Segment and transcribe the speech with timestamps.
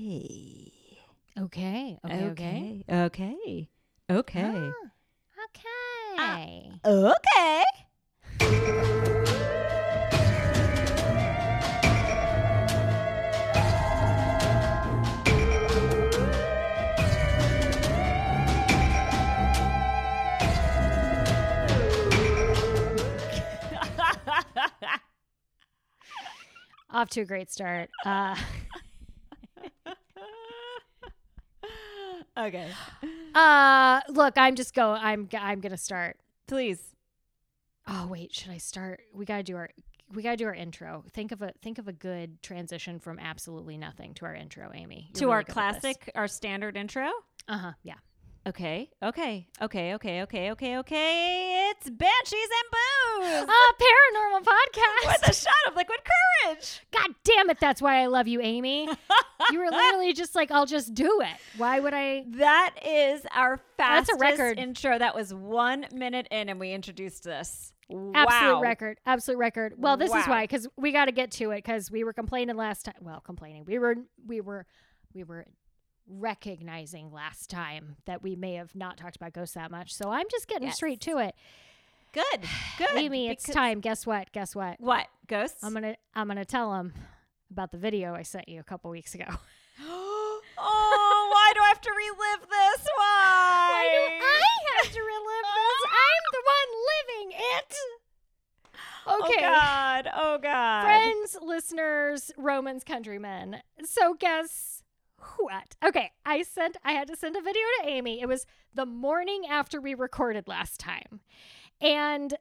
[0.00, 0.72] Okay.
[1.38, 1.98] Okay.
[2.04, 2.84] Okay.
[2.90, 3.68] Okay.
[4.10, 4.10] Okay.
[4.10, 4.72] Okay.
[6.18, 6.46] Ah,
[6.86, 6.86] okay.
[6.86, 7.62] Okay.
[26.90, 27.90] Off to a great start.
[28.06, 28.34] Uh,
[32.46, 32.70] okay.
[33.34, 34.90] uh, look, I'm just go.
[34.92, 35.28] I'm.
[35.38, 36.16] I'm gonna start.
[36.46, 36.80] Please.
[37.86, 39.00] Oh wait, should I start?
[39.14, 39.70] We gotta do our.
[40.12, 41.04] We gotta do our intro.
[41.12, 45.10] Think of a think of a good transition from absolutely nothing to our intro, Amy.
[45.14, 47.08] to our classic, our standard intro.
[47.48, 47.72] Uh huh.
[47.82, 47.94] Yeah.
[48.46, 48.90] Okay.
[49.02, 49.48] Okay.
[49.60, 49.94] Okay.
[49.94, 50.22] Okay.
[50.22, 50.50] Okay.
[50.52, 50.78] Okay.
[50.78, 51.70] Okay.
[51.70, 53.42] It's Banshees and Booze.
[53.42, 55.06] a paranormal podcast.
[55.06, 55.98] With a shot of liquid
[56.44, 56.80] courage.
[56.90, 57.58] God damn it!
[57.60, 58.88] That's why I love you, Amy.
[59.52, 61.36] you were literally just like, I'll just do it.
[61.56, 62.24] Why would I?
[62.40, 64.58] That is our That's a fastest record.
[64.58, 64.98] intro.
[64.98, 67.72] That was one minute in, and we introduced this.
[67.90, 68.60] Absolute wow.
[68.60, 68.98] record.
[69.04, 69.74] Absolute record.
[69.76, 72.56] Well, this is why because we got to get to it because we were complaining
[72.56, 72.94] last time.
[73.00, 73.64] Well, complaining.
[73.66, 74.64] We were we were
[75.12, 75.46] we were
[76.08, 79.94] recognizing last time that we may have not talked about ghosts that much.
[79.94, 80.76] So I'm just getting Yes.
[80.76, 81.34] straight to it.
[82.12, 82.40] Good.
[82.78, 82.88] Good.
[82.96, 83.80] Amy, it's time.
[83.80, 84.32] Guess what?
[84.32, 84.80] Guess what?
[84.80, 85.62] What ghosts?
[85.62, 86.92] I'm gonna I'm gonna tell them
[87.50, 89.26] about the video I sent you a couple weeks ago.
[89.80, 92.86] oh, why do I have to relive this?
[92.96, 93.70] Why?
[93.70, 95.90] Why do I have to relive this?
[96.06, 97.74] I'm the one living it.
[99.06, 99.46] Oh, okay.
[99.46, 100.08] Oh God.
[100.14, 100.82] Oh God.
[100.84, 103.62] friends, listeners, Romans, countrymen.
[103.84, 104.82] So guess
[105.38, 105.76] what?
[105.84, 108.20] Okay, I sent I had to send a video to Amy.
[108.20, 111.20] It was the morning after we recorded last time.
[111.80, 112.34] And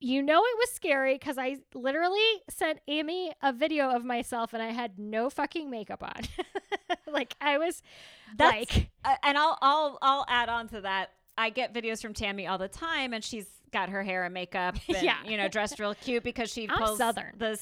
[0.00, 4.62] you know it was scary because I literally sent Amy a video of myself and
[4.62, 6.22] I had no fucking makeup on.
[7.12, 7.82] like I was
[8.36, 11.10] That's- like Uh, and I'll I'll I'll add on to that.
[11.36, 14.74] I get videos from Tammy all the time, and she's got her hair and makeup,
[14.88, 15.16] and, Yeah.
[15.24, 17.32] you know, dressed real cute because she I'm pulls Southern.
[17.38, 17.58] the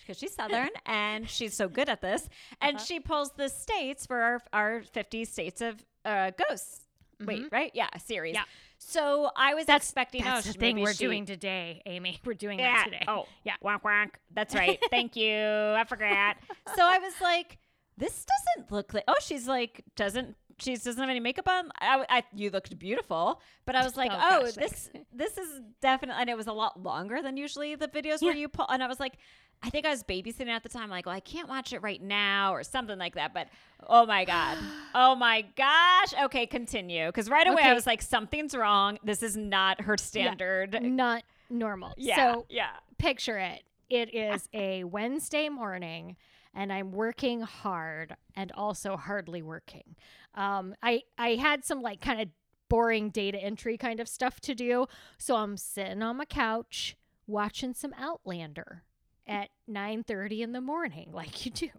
[0.00, 2.28] because she's Southern and she's so good at this,
[2.60, 2.84] and Uh-huh.
[2.84, 6.83] she pulls the states for our our fifty states of uh, ghosts.
[7.20, 7.70] Wait, right?
[7.74, 8.34] Yeah, a series.
[8.36, 8.42] Mm-hmm.
[8.42, 8.78] Yeah.
[8.78, 10.22] So I was that's expecting.
[10.24, 12.20] that's oh, the thing we're she- doing today, Amy.
[12.24, 12.74] We're doing Yeah.
[12.76, 13.04] that today.
[13.08, 13.54] Oh, Yeah.
[13.64, 14.10] Wonk wonk.
[14.32, 14.78] That's right.
[14.90, 15.34] Thank you.
[15.36, 16.36] I forgot.
[16.76, 17.58] so I was like,
[17.96, 18.24] this
[18.56, 19.04] doesn't look like.
[19.08, 20.36] Oh, she's like doesn't.
[20.58, 21.70] She doesn't have any makeup on.
[21.80, 25.60] I, I, you looked beautiful, but I was like, Oh, oh, gosh, this, this is
[25.80, 28.66] definitely, and it was a lot longer than usually the videos where you pull.
[28.68, 29.14] And I was like,
[29.62, 30.90] I think I was babysitting at the time.
[30.90, 33.32] Like, well, I can't watch it right now or something like that.
[33.32, 33.48] But
[33.88, 34.58] oh my god,
[34.94, 36.12] oh my gosh.
[36.24, 37.06] Okay, continue.
[37.06, 38.98] Because right away I was like, something's wrong.
[39.02, 40.80] This is not her standard.
[40.82, 41.94] Not normal.
[41.96, 42.70] Yeah, So yeah.
[42.98, 43.62] picture it.
[43.90, 46.16] It is a Wednesday morning,
[46.54, 49.96] and I'm working hard and also hardly working.
[50.34, 52.28] Um, I I had some like kind of
[52.68, 54.86] boring data entry kind of stuff to do,
[55.18, 58.84] so I'm sitting on my couch watching some Outlander
[59.26, 61.70] at 9:30 in the morning, like you do,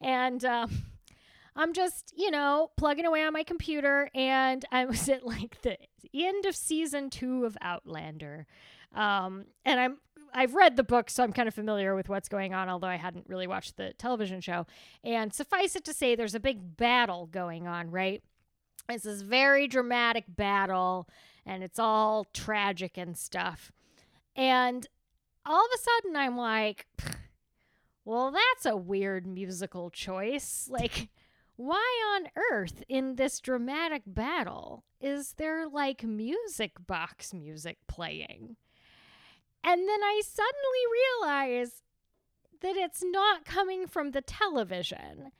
[0.00, 0.44] and.
[0.44, 0.84] Um,
[1.58, 5.78] I'm just, you know, plugging away on my computer, and I was at like the
[6.12, 8.46] end of season two of Outlander,
[8.94, 9.96] um, and I'm
[10.36, 12.96] I've read the book, so I'm kind of familiar with what's going on, although I
[12.96, 14.66] hadn't really watched the television show.
[15.02, 18.22] And suffice it to say, there's a big battle going on, right?
[18.86, 21.08] It's this very dramatic battle,
[21.46, 23.72] and it's all tragic and stuff.
[24.36, 24.86] And
[25.46, 26.86] all of a sudden, I'm like,
[28.04, 30.68] well, that's a weird musical choice.
[30.70, 31.08] Like,
[31.56, 38.56] why on earth in this dramatic battle is there like music box music playing?
[39.62, 41.82] And then I suddenly realize
[42.60, 45.32] that it's not coming from the television.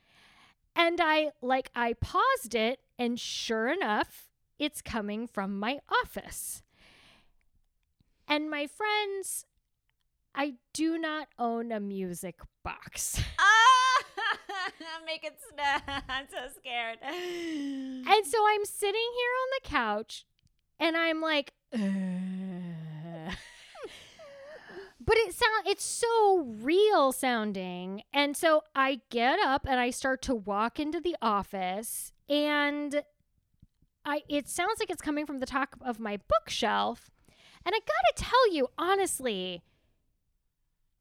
[0.75, 4.29] And I like I paused it and sure enough,
[4.59, 6.61] it's coming from my office.
[8.27, 9.45] And my friends,
[10.35, 13.21] I do not own a music box.
[13.39, 14.03] Ah!
[15.05, 16.03] Make it snap.
[16.09, 16.97] I'm so scared.
[17.01, 20.25] And so I'm sitting here on the couch
[20.79, 21.81] and I'm like, "Ugh."
[25.07, 28.03] But it sound it's so real sounding.
[28.13, 33.01] And so I get up and I start to walk into the office and
[34.05, 37.09] I it sounds like it's coming from the top of my bookshelf.
[37.65, 39.63] And I got to tell you honestly,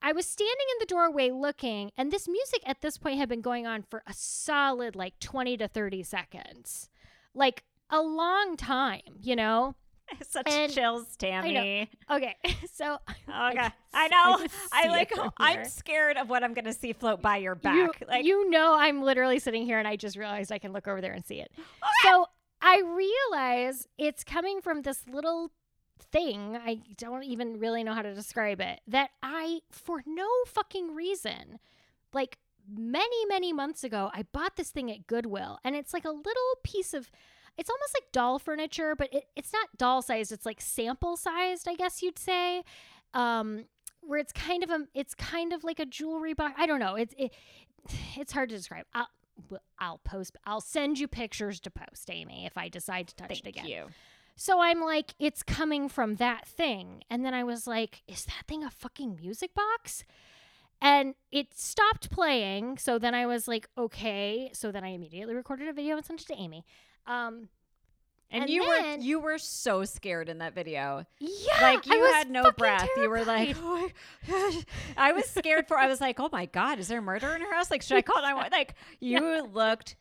[0.01, 3.41] I was standing in the doorway looking, and this music at this point had been
[3.41, 6.89] going on for a solid like 20 to 30 seconds.
[7.35, 9.75] Like a long time, you know?
[10.29, 11.89] Such And- chills, Tammy.
[12.11, 12.37] Okay,
[12.73, 14.47] so s- I I know.
[14.73, 15.13] I, it like.
[15.39, 17.75] I'm scared of what I'm gonna see float by your back.
[18.01, 20.87] You, like you know, I'm literally sitting here and I just realized I can look
[20.89, 21.51] over there and see it.
[22.03, 22.27] So
[22.63, 22.83] I
[23.31, 25.51] realize it's coming from this little
[26.13, 26.57] thing.
[26.57, 28.81] I don't even really know how to describe it.
[28.87, 31.59] That I, for no fucking reason,
[32.13, 32.39] like
[32.69, 36.59] many, many months ago, I bought this thing at Goodwill and it's like a little
[36.63, 37.11] piece of.
[37.57, 40.33] It's almost like doll furniture, but it, it's not doll sized.
[40.33, 42.63] It's like sample sized, I guess you'd say.
[43.15, 43.65] Um,
[44.03, 46.55] where it's kind of a, it's kind of like a jewelry box.
[46.59, 46.95] I don't know.
[46.95, 47.33] It's it,
[48.17, 48.85] it's hard to describe.
[48.95, 49.09] I'll
[49.79, 50.37] I'll post.
[50.45, 53.67] I'll send you pictures to post, Amy, if I decide to touch thank it again.
[53.67, 53.85] you.
[54.37, 58.47] So I'm like, it's coming from that thing, and then I was like, is that
[58.47, 60.05] thing a fucking music box?
[60.81, 62.77] And it stopped playing.
[62.77, 64.51] So then I was like, okay.
[64.53, 66.67] So then I immediately recorded a video and sent it to Amy.
[67.07, 67.49] Um,
[68.31, 71.05] And, And you then- were you were so scared in that video.
[71.21, 72.89] yeah, like you had no breath.
[72.97, 73.89] You were like, oh
[74.97, 75.79] I was scared for.
[75.79, 77.71] I was like, oh my god, is there murder in her house?
[77.71, 78.51] Like, should I call 911?
[78.53, 79.95] Like, you looked,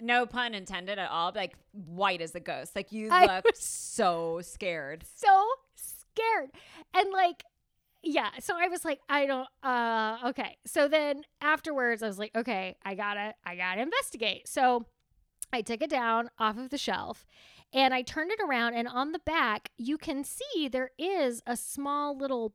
[0.00, 2.76] no pun intended at all, like white as a ghost.
[2.76, 5.04] Like you I looked so scared.
[5.16, 5.44] so
[5.74, 6.50] scared.
[6.94, 7.42] And like,
[8.04, 8.30] yeah.
[8.40, 10.56] So I was like, I don't uh okay.
[10.66, 14.46] So then afterwards I was like, okay, I gotta I gotta investigate.
[14.46, 14.86] So
[15.52, 17.26] I took it down off of the shelf
[17.72, 21.56] and I turned it around and on the back you can see there is a
[21.56, 22.54] small little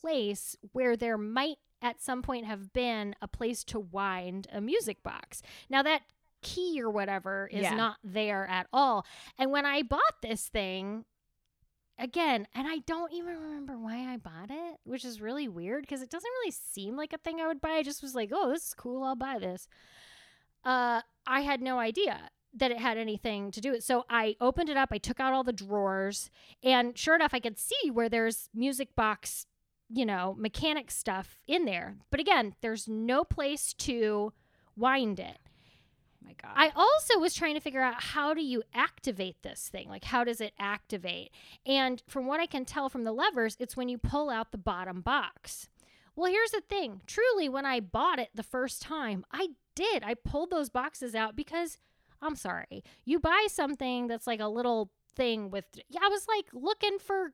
[0.00, 5.02] place where there might at some point have been a place to wind a music
[5.02, 5.42] box.
[5.68, 6.02] Now that
[6.42, 7.74] key or whatever is Yeah.
[7.74, 9.04] not there at all.
[9.38, 11.04] And when I bought this thing,
[11.98, 16.02] again, and I don't even remember why I bought it, which is really weird because
[16.02, 17.70] it doesn't really seem like a thing I would buy.
[17.70, 19.02] I just was like, oh, this is cool.
[19.02, 19.66] I'll buy this.
[20.64, 23.84] Uh, I had no idea that it had anything to do with it.
[23.84, 26.30] So I opened it up, I took out all the drawers,
[26.62, 29.46] and sure enough, I could see where there's music box,
[29.90, 31.96] you know, mechanic stuff in there.
[32.10, 34.32] But again, there's no place to
[34.74, 35.38] wind it.
[35.46, 36.52] Oh my god.
[36.56, 39.88] I also was trying to figure out how do you activate this thing?
[39.88, 41.30] Like, how does it activate?
[41.66, 44.58] And from what I can tell from the levers, it's when you pull out the
[44.58, 45.68] bottom box.
[46.14, 50.02] Well, here's the thing truly, when I bought it the first time, I did.
[50.02, 51.78] I pulled those boxes out because
[52.20, 56.46] I'm sorry, you buy something that's like a little thing with, yeah, I was like
[56.52, 57.32] looking for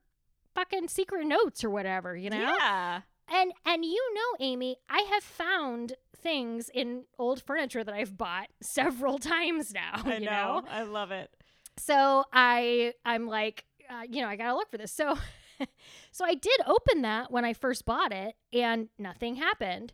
[0.55, 2.55] fucking secret notes or whatever, you know?
[2.59, 3.01] Yeah.
[3.33, 8.49] And and you know, Amy, I have found things in old furniture that I've bought
[8.61, 10.03] several times now.
[10.05, 10.63] I you know.
[10.69, 11.31] I love it.
[11.79, 14.93] So I I'm like, uh, you know, I gotta look for this.
[14.93, 15.17] So
[16.13, 19.93] so I did open that when I first bought it, and nothing happened.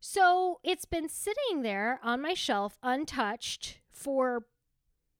[0.00, 4.44] So it's been sitting there on my shelf untouched for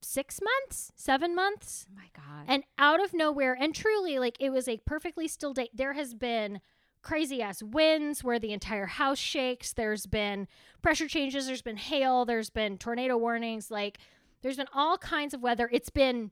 [0.00, 1.86] six months, seven months.
[1.90, 2.44] Oh my god.
[2.46, 5.68] And out of nowhere, and truly, like it was a perfectly still day.
[5.74, 6.60] There has been
[7.02, 9.72] crazy ass winds where the entire house shakes.
[9.72, 10.46] There's been
[10.82, 11.46] pressure changes.
[11.46, 12.24] There's been hail.
[12.24, 13.70] There's been tornado warnings.
[13.70, 13.98] Like
[14.42, 15.68] there's been all kinds of weather.
[15.72, 16.30] It's been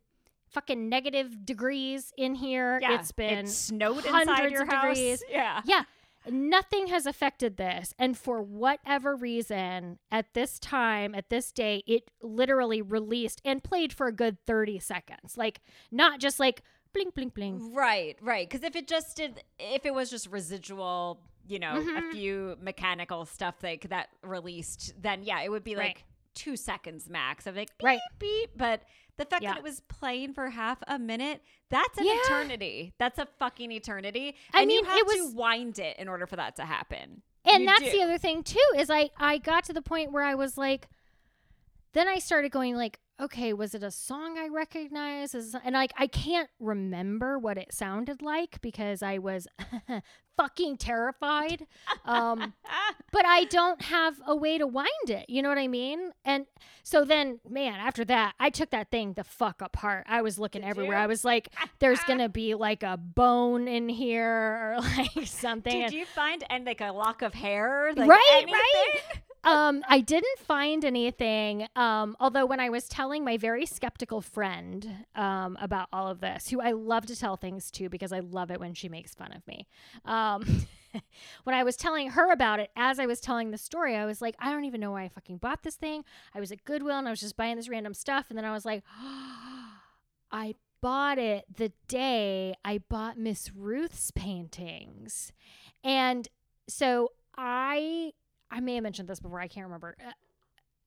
[0.48, 2.78] fucking negative degrees in here.
[2.80, 2.94] yeah.
[3.00, 4.94] It's been it snowed inside your of house.
[4.96, 5.24] degrees.
[5.30, 5.60] Yeah.
[5.64, 5.82] yeah.
[6.28, 7.94] Nothing has affected this.
[7.98, 13.92] And for whatever reason, at this time, at this day, it literally released and played
[13.92, 15.36] for a good 30 seconds.
[15.36, 16.62] Like, not just like
[16.92, 17.62] blink, blink, blink.
[17.74, 18.48] Right, right.
[18.48, 21.98] Because if it just did, if it was just residual, you know, Mhm.
[22.10, 26.04] a few mechanical stuff like that released, then yeah, it would be like Right.
[26.34, 28.00] two seconds max of like beep, Right.
[28.18, 28.50] beep.
[28.56, 28.82] But
[29.18, 29.52] the fact Yeah.
[29.52, 32.18] that it was playing for half a minute, that's an Yeah.
[32.24, 32.94] eternity.
[32.98, 34.34] That's a fucking eternity.
[34.52, 36.64] I and you mean, have it to was- wind it in order for that to
[36.64, 37.22] happen.
[37.44, 37.90] And You that's do.
[37.92, 40.88] the other thing too is I I got to the point where I was like
[41.92, 46.06] then I started going like okay was it a song I recognize and like I
[46.06, 49.46] can't remember what it sounded like because I was
[50.36, 51.66] fucking terrified
[52.04, 52.52] um
[53.12, 55.24] but I don't have a way to wind it.
[55.28, 56.10] You know what I mean?
[56.24, 56.44] And
[56.82, 60.04] so then, man, after that, I took that thing the fuck apart.
[60.06, 60.98] I was looking Did everywhere.
[60.98, 61.02] you?
[61.02, 65.80] I was like, there's going to be like a bone in here or like something.
[65.80, 67.92] Did you find and like a lock of hair?
[67.96, 68.52] Like Right, anything?
[68.52, 69.22] right.
[69.46, 71.68] Um, I didn't find anything.
[71.76, 76.48] Um, although when I was telling my very skeptical friend um, about all of this,
[76.48, 79.32] who I love to tell things to because I love it when she makes fun
[79.32, 79.68] of me.
[80.04, 80.66] Um,
[81.44, 84.20] when I was telling her about it, as I was telling the story, I was
[84.20, 86.04] like, I don't even know why I fucking bought this thing.
[86.34, 88.52] I was at Goodwill and I was just buying this random stuff, and then I
[88.52, 88.82] was like,
[90.32, 95.32] I bought it the day I bought Miss Ruth's paintings.
[95.84, 96.28] And
[96.68, 98.12] so I
[98.50, 99.96] I may have mentioned this before, I can't remember.
[100.00, 100.12] Uh,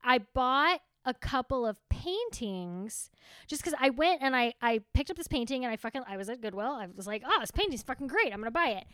[0.04, 3.10] I bought a couple of paintings
[3.48, 6.18] just because I went and I I picked up this painting and I fucking I
[6.18, 6.72] was at Goodwill.
[6.72, 8.34] I was like, oh, this painting's fucking great.
[8.34, 8.86] I'm gonna buy it.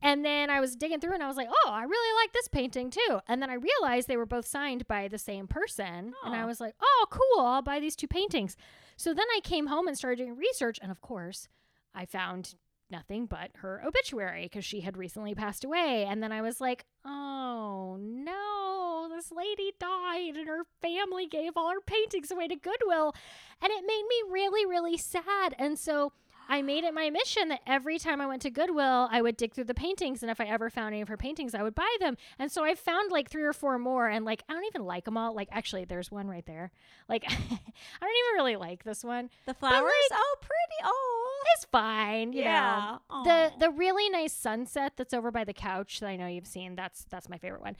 [0.00, 2.46] And then I was digging through and I was like, oh, I really like this
[2.48, 3.20] painting too.
[3.26, 6.14] And then I realized they were both signed by the same person.
[6.24, 7.44] And I was like, oh, cool.
[7.44, 8.56] I'll buy these two paintings.
[8.96, 10.78] So then I came home and started doing research.
[10.80, 11.48] And of course,
[11.94, 12.54] I found
[12.90, 16.06] nothing but her obituary because she had recently passed away.
[16.08, 21.70] And then I was like, oh no, this lady died and her family gave all
[21.70, 23.14] her paintings away to Goodwill.
[23.60, 25.54] And it made me really, really sad.
[25.58, 26.12] And so
[26.48, 29.52] I made it my mission that every time I went to Goodwill, I would dig
[29.52, 30.22] through the paintings.
[30.22, 32.16] And if I ever found any of her paintings, I would buy them.
[32.38, 34.08] And so I found like three or four more.
[34.08, 35.34] And like, I don't even like them all.
[35.34, 36.70] Like, actually, there's one right there.
[37.08, 39.28] Like, I don't even really like this one.
[39.46, 39.82] The flowers?
[39.82, 40.82] like- oh, pretty.
[40.84, 41.42] Oh.
[41.54, 42.32] It's fine.
[42.32, 42.50] You know.
[42.50, 42.96] yeah.
[43.24, 46.76] The the really nice sunset that's over by the couch that I know you've seen
[46.76, 47.76] that's that's my favorite one.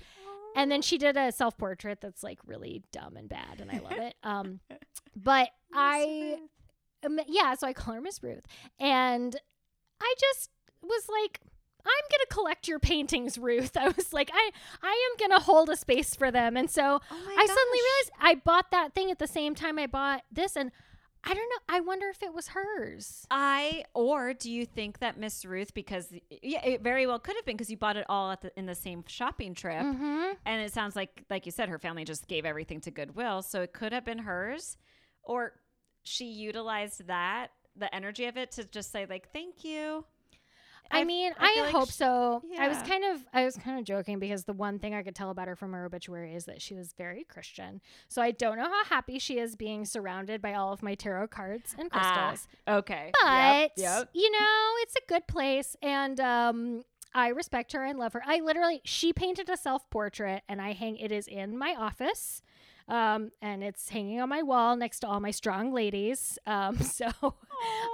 [0.57, 3.79] And then she did a self portrait that's like really dumb and bad, and I
[3.79, 4.15] love it.
[4.23, 4.61] Um,
[5.17, 6.39] but I
[7.05, 8.45] um, yeah, so I call her Miss Ruth,
[8.79, 9.37] and
[10.01, 10.51] I just
[10.83, 11.41] was like.
[11.87, 13.75] I'm gonna collect your paintings, Ruth.
[13.81, 14.51] I was like, I,
[14.83, 16.89] I am gonna hold a space for them, and so Oh
[17.39, 20.71] I suddenly realized I bought that thing at the same time I bought this, and
[21.25, 21.75] I don't know.
[21.77, 23.25] I wonder if it was hers.
[23.31, 26.13] I or do you think that Miss Ruth because
[26.43, 28.67] yeah it very well could have been because you bought it all at the, in
[28.67, 30.33] the same shopping trip Mm-hmm.
[30.45, 33.63] and it sounds like like you said her family just gave everything to Goodwill so
[33.63, 34.77] it could have been hers
[35.23, 35.53] or
[36.03, 40.05] she utilized that the energy of it to just say like thank you.
[40.91, 42.43] I mean, I I, like hope sh- so.
[42.59, 45.15] I was kind of, I was kind of joking because the one thing I could
[45.15, 47.83] tell about her from her obituary is that she was very Christian.
[48.09, 51.27] So I don't know how happy she is being surrounded by all of my tarot
[51.29, 52.49] cards and Ah, crystals.
[52.67, 53.11] okay.
[53.23, 54.09] but Yep, yep.
[54.15, 58.23] you know, it's a good place, and um, I respect her and love her.
[58.25, 60.97] I literally, she painted a self portrait, and I hang.
[60.97, 62.41] It is in my office.
[62.89, 66.39] Um, and it's hanging on my wall next to all my strong ladies.
[66.47, 67.07] Um, so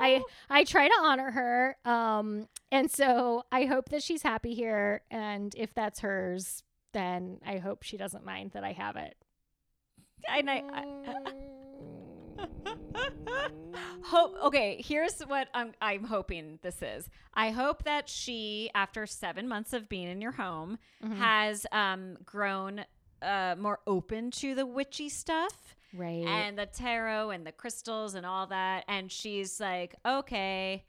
[0.00, 1.76] I I try to honor her.
[1.84, 5.02] Um, and so I hope that she's happy here.
[5.10, 9.16] And if that's hers, then I hope she doesn't mind that I have it.
[10.28, 10.84] and I, I
[14.04, 19.48] hope okay here's what I'm, I'm hoping this is i hope that she after seven
[19.48, 21.16] months of being in your home Mhm.
[21.16, 22.84] has um, grown
[23.22, 26.24] uh, more open to the witchy stuff right.
[26.26, 30.84] and the tarot and the crystals and all that and she's like okay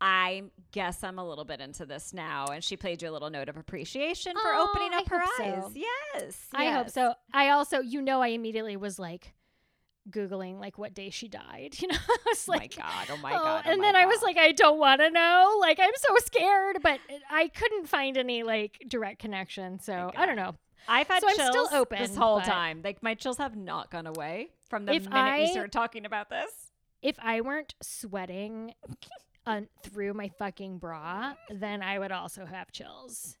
[0.00, 2.46] I guess I'm a little bit into this now.
[2.46, 5.20] And she played you a little note of appreciation for Aw, opening I up her
[5.20, 5.44] hope so.
[5.44, 5.72] eyes.
[5.74, 6.48] Yes.
[6.54, 7.14] I hope so.
[7.34, 9.34] I also, you know, I immediately was like
[10.08, 11.76] googling like what day she died.
[11.80, 13.06] You know, I was Oh my God.
[13.10, 13.64] Oh my oh, God.
[13.66, 15.58] oh and my then I was like, I don't want to know.
[15.60, 16.98] Like, I'm so scared, but
[17.30, 19.80] I couldn't find any like direct connection.
[19.80, 20.54] So I don't know.
[20.88, 22.80] I've had So I'm chills still open, this whole time.
[22.84, 26.30] Like my chills have not gone away from the minute I- you started talking about
[26.30, 26.50] this.
[27.02, 28.74] If I weren't sweating
[29.46, 33.36] un- through my fucking bra, then I would also have chills.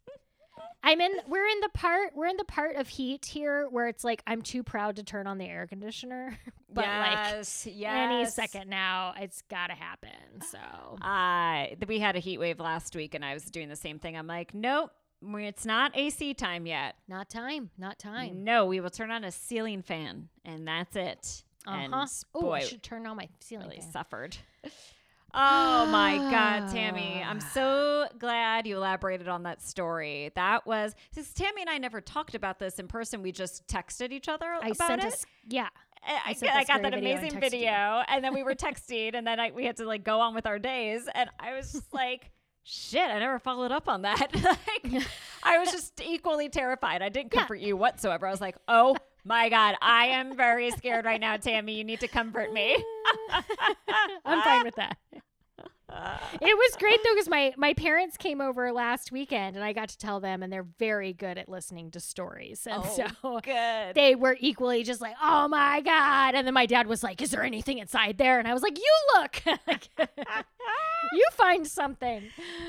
[0.82, 1.12] I'm in.
[1.26, 2.14] We're in the part.
[2.14, 5.26] We're in the part of heat here where it's like I'm too proud to turn
[5.26, 6.38] on the air conditioner,
[6.72, 7.92] but like yes, yes.
[8.10, 10.40] any second now, it's gotta happen.
[10.50, 10.58] So
[11.02, 14.16] Uh, we had a heat wave last week, and I was doing the same thing.
[14.16, 16.96] I'm like, nope, we- it's not AC time yet.
[17.08, 17.70] not time.
[17.78, 18.44] Not time.
[18.44, 21.42] No, we will turn on a ceiling fan, and that's it.
[21.66, 22.06] Uh huh.
[22.34, 23.92] Oh, I should turn on my ceiling really fan.
[23.92, 24.36] suffered.
[25.32, 27.22] Oh my God, Tammy.
[27.24, 30.32] I'm so glad you elaborated on that story.
[30.34, 33.22] That was because Tammy and I never talked about this in person.
[33.22, 35.04] We just texted each other I about it.
[35.04, 35.26] us.
[35.48, 35.68] Yeah.
[36.02, 37.40] I, I, I got that video and amazing you.
[37.40, 40.34] video, and then we were texting, and then I, we had to like go on
[40.34, 42.30] with our days, and I was just like,
[42.62, 45.02] "Shit, I never followed up on that." like,
[45.42, 47.02] I was just equally terrified.
[47.02, 47.40] I didn't Yeah.
[47.40, 48.26] comfort you whatsoever.
[48.26, 51.74] I was like, "Oh my god, I am very scared right now, Tammy.
[51.74, 52.82] You need to comfort me."
[54.24, 54.96] I'm fine with that.
[56.40, 59.88] It was great though because my my parents came over last weekend and I got
[59.88, 63.94] to tell them and they're very good at listening to stories and Oh, so Good.
[63.96, 67.32] they were equally just like oh my god and then my dad was like is
[67.32, 69.42] there anything inside there and I was like you look
[71.12, 72.22] you find something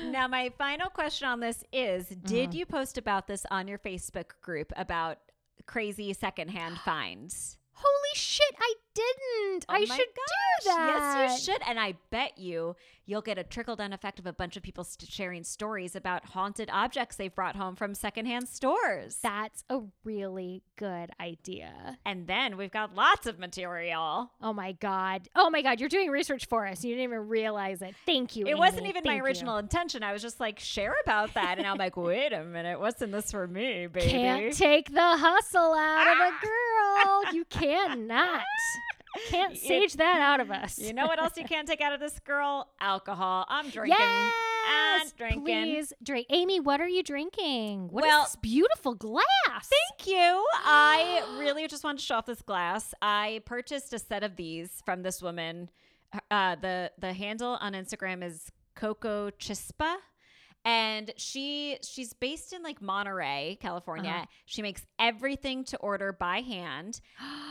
[0.04, 2.26] now, my final question on this is: Mm-hmm.
[2.26, 5.18] Did you post about this on your Facebook group about
[5.66, 7.58] crazy secondhand finds?
[7.82, 11.62] Holy shit I didn't Oh I my should gosh, do that Yes, you should.
[11.66, 14.84] And I bet you you'll get a trickle down effect of a bunch of people
[14.84, 19.18] st- sharing stories about haunted objects they've brought home from secondhand stores.
[19.22, 24.30] that's a really good idea and then we've got lots of material.
[24.40, 25.28] Oh my god.
[25.34, 26.84] Oh my god, you're doing research for us.
[26.84, 27.94] You didn't even realize it.
[28.06, 28.46] Thank you.
[28.46, 28.90] It wasn't Amy.
[28.90, 29.24] even my Thank you.
[29.24, 30.02] original intention.
[30.02, 31.58] I was just like, share about that.
[31.58, 34.10] And I'm like, wait a minute, What's in this for me, baby?
[34.10, 36.40] Can't take the hustle out of a ah!
[36.42, 36.71] girl.
[37.32, 38.42] You cannot.
[39.28, 40.78] Can't sage that out of us.
[40.78, 42.68] You know what else you can't take out of this girl?
[42.80, 43.44] Alcohol.
[43.48, 43.96] I'm drinking.
[43.98, 44.32] Yes,
[45.02, 45.44] and drinking.
[45.44, 46.26] please drink.
[46.30, 47.88] Amy, what are you drinking?
[47.90, 49.24] What is Well- this beautiful glass?
[49.68, 50.46] Thank you.
[50.64, 52.94] I really just wanted to show off this glass.
[53.02, 55.70] I purchased a set of these from this woman.
[56.30, 59.96] Uh, the the handle on Instagram is Coco Chispa.
[60.64, 64.10] And she she's based in like Monterey, California.
[64.10, 64.26] Uh-huh.
[64.46, 67.00] She makes everything to order by hand,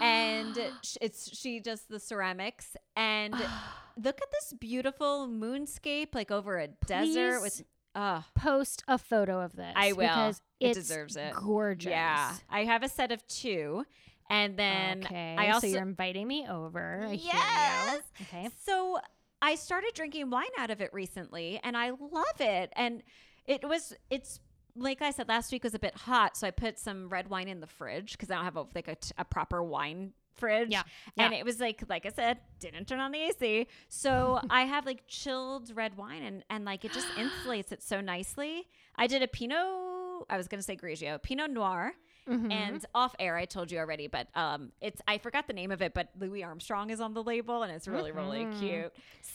[0.02, 0.58] and
[1.02, 2.76] it's she does the ceramics.
[2.96, 3.34] And
[4.02, 7.56] look at this beautiful moonscape, like over a desert with.
[7.56, 9.74] Please Uh, post a photo of this.
[9.76, 10.08] I will.
[10.08, 11.34] because It deserves it.
[11.34, 11.90] Gorgeous.
[11.90, 13.84] Yeah, I have a set of two,
[14.30, 15.36] and then okay.
[15.38, 17.04] I also so you're inviting me over.
[17.06, 18.02] I Yes.
[18.22, 18.48] Okay.
[18.66, 18.98] so
[19.42, 22.72] I started drinking wine out of it recently, and I love it.
[22.76, 23.04] And
[23.46, 24.40] it was it's
[24.76, 27.48] like I said last week was a bit hot, so I put some red wine
[27.48, 30.70] in the fridge because I don't have a, like a, t- a proper wine fridge.
[30.72, 30.84] Yeah,
[31.18, 34.86] and it was like like I said, didn't turn on the AC, so I have
[34.86, 38.68] like chilled red wine, and and like it just insulates it so nicely.
[38.96, 40.28] I did a Pinot.
[40.30, 41.94] I was gonna say Grigio, Pinot Noir.
[42.30, 42.52] Mhm.
[42.52, 45.82] And off air, I told you already, but um, it's I forgot the name of
[45.82, 48.60] it, but Louis Armstrong is on the label, and it's really really Mhm.
[48.60, 48.94] cute.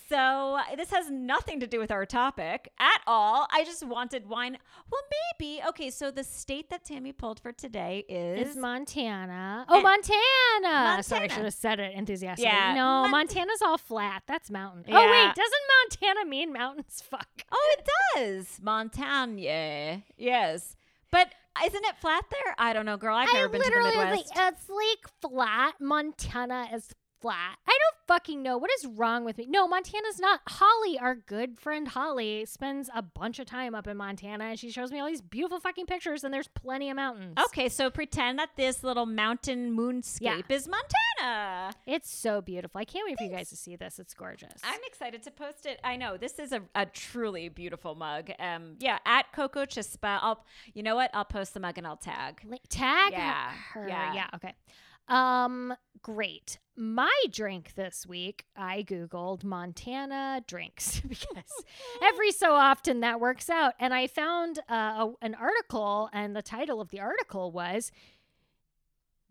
[0.08, 3.46] So this has nothing to do with our topic at all.
[3.52, 4.56] I just wanted wine.
[4.90, 5.02] Well,
[5.38, 5.90] maybe okay.
[5.90, 9.66] So the state that Tammy pulled for today is, Is Montana.
[9.68, 11.02] Oh, And- Montana.
[11.02, 12.50] Sorry, I should have said it enthusiastically.
[12.52, 14.22] Yeah, No, Mont- Montana's all flat.
[14.26, 14.84] That's mountain.
[14.88, 15.34] Oh, wait.
[15.34, 15.62] Doesn't
[16.02, 17.02] Montana mean mountains?
[17.10, 17.42] Fuck.
[17.50, 20.02] oh, it does Montana.
[20.16, 20.76] Yes,
[21.16, 22.54] but isn't it flat there?
[22.58, 23.16] I don't know, girl.
[23.16, 24.36] I've never I been to the literally was Midwest.
[24.36, 25.74] like, it's like flat.
[25.80, 27.56] Montana is flat.
[27.66, 28.56] I don't fucking know.
[28.58, 29.46] What is wrong with me?
[29.48, 30.40] No, Montana's not.
[30.48, 34.70] Holly, our good friend Holly, spends a bunch of time up in Montana and she
[34.70, 37.34] shows me all these beautiful fucking pictures and there's plenty of mountains.
[37.46, 40.40] Okay, so pretend that this little mountain moonscape Yeah.
[40.48, 41.72] is Montana.
[41.86, 42.80] It's so beautiful.
[42.80, 43.98] I can't wait for you guys to see this.
[43.98, 44.60] It's gorgeous.
[44.62, 45.80] I'm excited to post it.
[45.82, 48.30] I know this is a, a truly beautiful mug.
[48.38, 50.18] Um, yeah, at Coco Chispa.
[50.22, 50.44] I'll,
[50.74, 51.10] you know what?
[51.14, 52.42] I'll post the mug and I'll tag.
[52.68, 53.88] Tag Yeah, her.
[53.88, 54.14] yeah.
[54.14, 54.26] Yeah.
[54.34, 54.54] Okay.
[55.08, 55.74] Um.
[56.02, 56.58] Great.
[56.76, 61.64] My drink this week, I googled Montana drinks because
[62.02, 66.42] every so often that works out, and I found uh, a, an article, and the
[66.42, 67.90] title of the article was.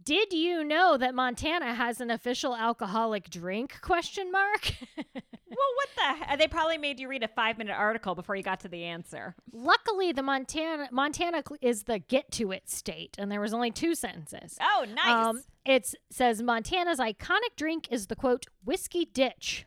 [0.06, 3.82] Did you know that Montana has an official alcoholic drink?
[3.82, 4.74] Question mark.
[5.48, 5.90] Well, what
[6.30, 6.38] the?
[6.38, 9.36] They probably made you read a five minute article before you got to the answer.
[9.54, 13.96] Luckily, the Montana Montana is the get to it state, and there was only two
[13.96, 14.58] sentences.
[14.60, 15.28] Oh, nice.
[15.28, 19.66] Um, it says Montana's iconic drink is the quote whiskey ditch.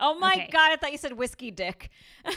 [0.00, 0.48] oh my okay.
[0.50, 0.72] god!
[0.72, 1.90] I thought you said whiskey dick.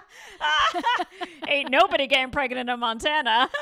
[1.48, 3.48] Ain't nobody getting pregnant in Montana.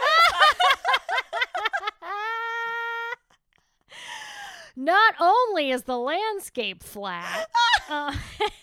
[4.76, 7.48] Not only is the landscape flat,
[7.90, 8.14] uh,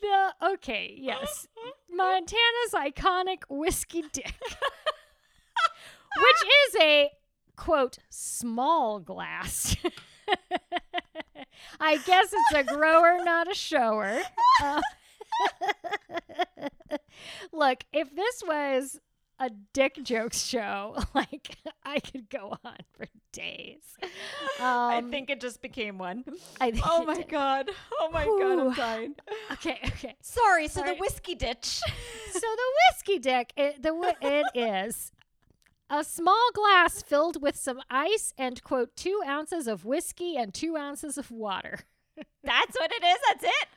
[0.00, 1.48] the okay, yes,
[1.90, 7.10] Montana's iconic whiskey dick, which is a
[7.56, 9.74] quote small glass.
[11.80, 14.20] I guess it's a grower, not a shower.
[14.62, 14.80] Uh,
[17.52, 19.00] look, if this was
[19.38, 23.82] a dick jokes show, like I could go on for days.
[24.60, 26.24] I Um, think it just became one.
[26.60, 27.28] I Oh my did.
[27.28, 27.70] god!
[27.98, 28.58] Oh my god!
[28.60, 29.14] I'm dying.
[29.52, 30.14] Okay, okay.
[30.22, 30.68] Sorry.
[30.68, 30.92] So Sorry.
[30.94, 31.80] the whiskey ditch.
[32.32, 35.10] So the whiskey dick, it, the it is
[35.90, 40.76] a small glass filled with some ice and quote two ounces of whiskey and two
[40.76, 41.80] ounces of water.
[42.44, 43.16] That's what it is.
[43.28, 43.68] That's it.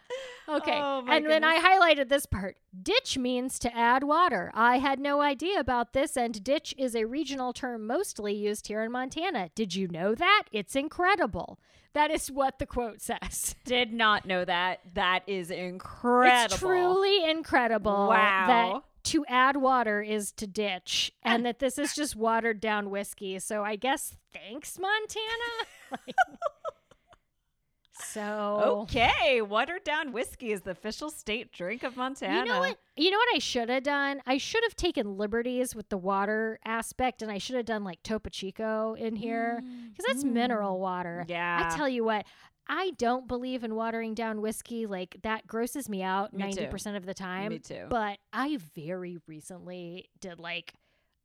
[0.49, 0.79] Okay.
[0.79, 4.51] Oh, and when I highlighted this part, ditch means to add water.
[4.53, 8.83] I had no idea about this, and ditch is a regional term mostly used here
[8.83, 9.49] in Montana.
[9.55, 10.43] Did you know that?
[10.51, 11.59] It's incredible.
[11.93, 13.55] That is what the quote says.
[13.65, 14.81] Did not know that.
[14.93, 16.45] That is incredible.
[16.53, 18.45] It's truly incredible Wow.
[18.47, 23.39] that to add water is to ditch, and that this is just watered down whiskey.
[23.39, 25.21] So I guess thanks, Montana.
[25.91, 26.15] Like-
[28.13, 32.39] so Okay, watered down whiskey is the official state drink of Montana.
[32.39, 32.77] You know what?
[32.95, 34.21] You know what I should have done?
[34.27, 38.03] I should have taken liberties with the water aspect, and I should have done like
[38.03, 41.23] Topo Chico in here because that's mineral water.
[41.25, 41.29] Mm.
[41.31, 41.69] Yeah.
[41.71, 42.25] I tell you what,
[42.69, 44.85] I don't believe in watering down whiskey.
[44.85, 47.49] Like that grosses me out ninety percent of the time.
[47.49, 47.85] Me too.
[47.89, 50.73] But I very recently did like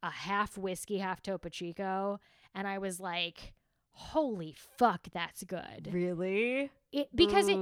[0.03, 2.21] a half whiskey, half Topo Chico,
[2.55, 3.55] and I was like,
[3.93, 6.71] "Holy fuck, that's good!" really?
[6.93, 7.55] It because it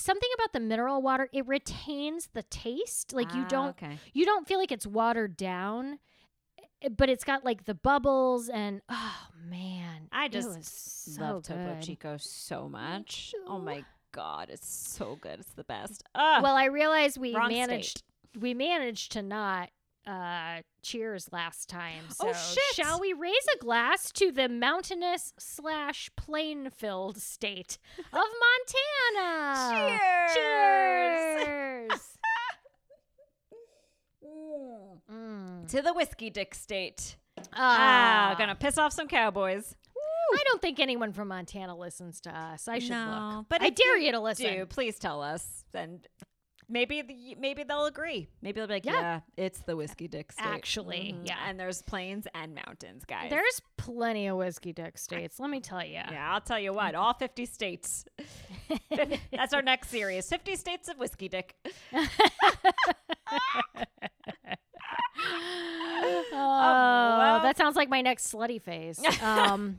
[0.00, 3.98] something about the mineral water it retains the taste like you Ah, don't Okay.
[4.12, 5.98] you don't feel like it's watered down
[6.96, 9.16] but it's got like the bubbles and oh
[9.48, 11.82] man, I just so Love Topo good.
[11.82, 13.34] Chico so much.
[13.46, 15.40] Oh my god, it's so good.
[15.40, 16.02] It's the best.
[16.14, 18.40] Ah, Well, I realized we wrong managed state.
[18.42, 19.70] we managed to not
[20.06, 22.04] uh cheers last time.
[22.08, 22.62] So Oh, shit.
[22.74, 28.24] shall we raise a glass to the mountainous slash plain filled state of
[29.14, 29.98] Montana?
[30.34, 30.34] Cheers.
[30.34, 32.00] Cheers.
[34.24, 35.00] Mm.
[35.12, 35.59] Mm.
[35.70, 37.16] To the whiskey dick state.
[37.54, 39.74] Ah, Ah, gonna piss off some cowboys.
[40.32, 42.68] I don't think anyone from Montana listens to us.
[42.68, 43.46] I should No, look.
[43.48, 44.46] but I if dare you you to listen.
[44.52, 46.06] Do please tell us, and
[46.68, 48.28] maybe the, maybe they'll agree.
[48.40, 49.00] Maybe they'll be like, Yeah.
[49.00, 50.44] yeah, it's the whiskey dick state.
[50.46, 51.26] Actually, Mhm.
[51.28, 51.38] yeah.
[51.48, 53.28] and there's plains and mountains, guys.
[53.30, 55.40] There's plenty of whiskey dick states.
[55.40, 55.94] Let me tell you.
[55.94, 58.04] yeah, I'll tell you what, all 50 states.
[59.32, 61.56] That's our next series 50 states of whiskey dick.
[66.32, 67.42] Oh, well.
[67.42, 69.00] that sounds like my next slutty phase.
[69.22, 69.78] Um,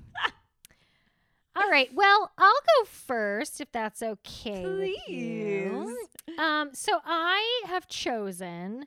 [1.56, 1.90] all right.
[1.94, 5.98] Well, I'll go first if that's okay with you.
[6.38, 8.86] Um, so I have chosen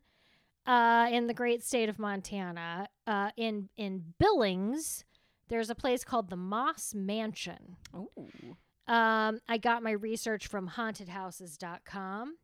[0.67, 5.05] uh, in the great state of Montana, uh, in in Billings,
[5.49, 7.77] there's a place called the Moss Mansion.
[7.95, 8.57] Ooh.
[8.87, 12.37] Um, I got my research from hauntedhouses.com,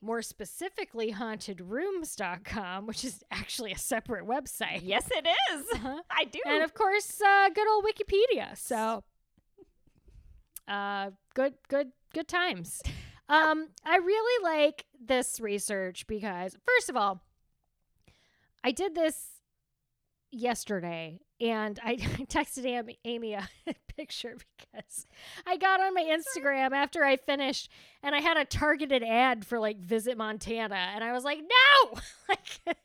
[0.00, 4.80] more specifically hauntedrooms.com, which is actually a separate website.
[4.82, 5.66] Yes, it is.
[5.74, 6.02] Uh-huh.
[6.10, 6.40] I do.
[6.46, 8.56] And of course, uh, good old Wikipedia.
[8.56, 9.02] So,
[10.68, 12.82] uh, good, good, good times.
[13.26, 17.22] Um, I really like this research because, first of all,
[18.62, 19.33] I did this
[20.34, 23.48] yesterday and I texted Am- Amy a
[23.96, 25.06] picture because
[25.46, 27.70] I got on my Instagram after I finished
[28.02, 32.00] and I had a targeted ad for like Visit Montana and I was like, no!
[32.28, 32.76] like,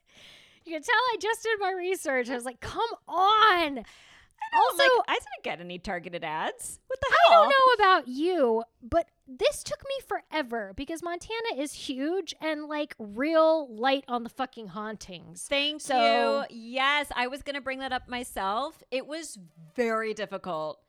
[0.65, 2.29] you can tell I just did my research.
[2.29, 3.83] I was like, come on.
[4.53, 6.79] Oh, also, Also, I didn't get any targeted ads.
[6.87, 7.39] What the hell?
[7.39, 12.65] I don't know about you, but this took me forever because Montana is huge and
[12.65, 15.45] like real light on the fucking hauntings.
[15.47, 16.57] Thank So- you.
[16.57, 18.81] Yes, I was going to bring that up myself.
[18.91, 19.37] It was
[19.75, 20.79] very difficult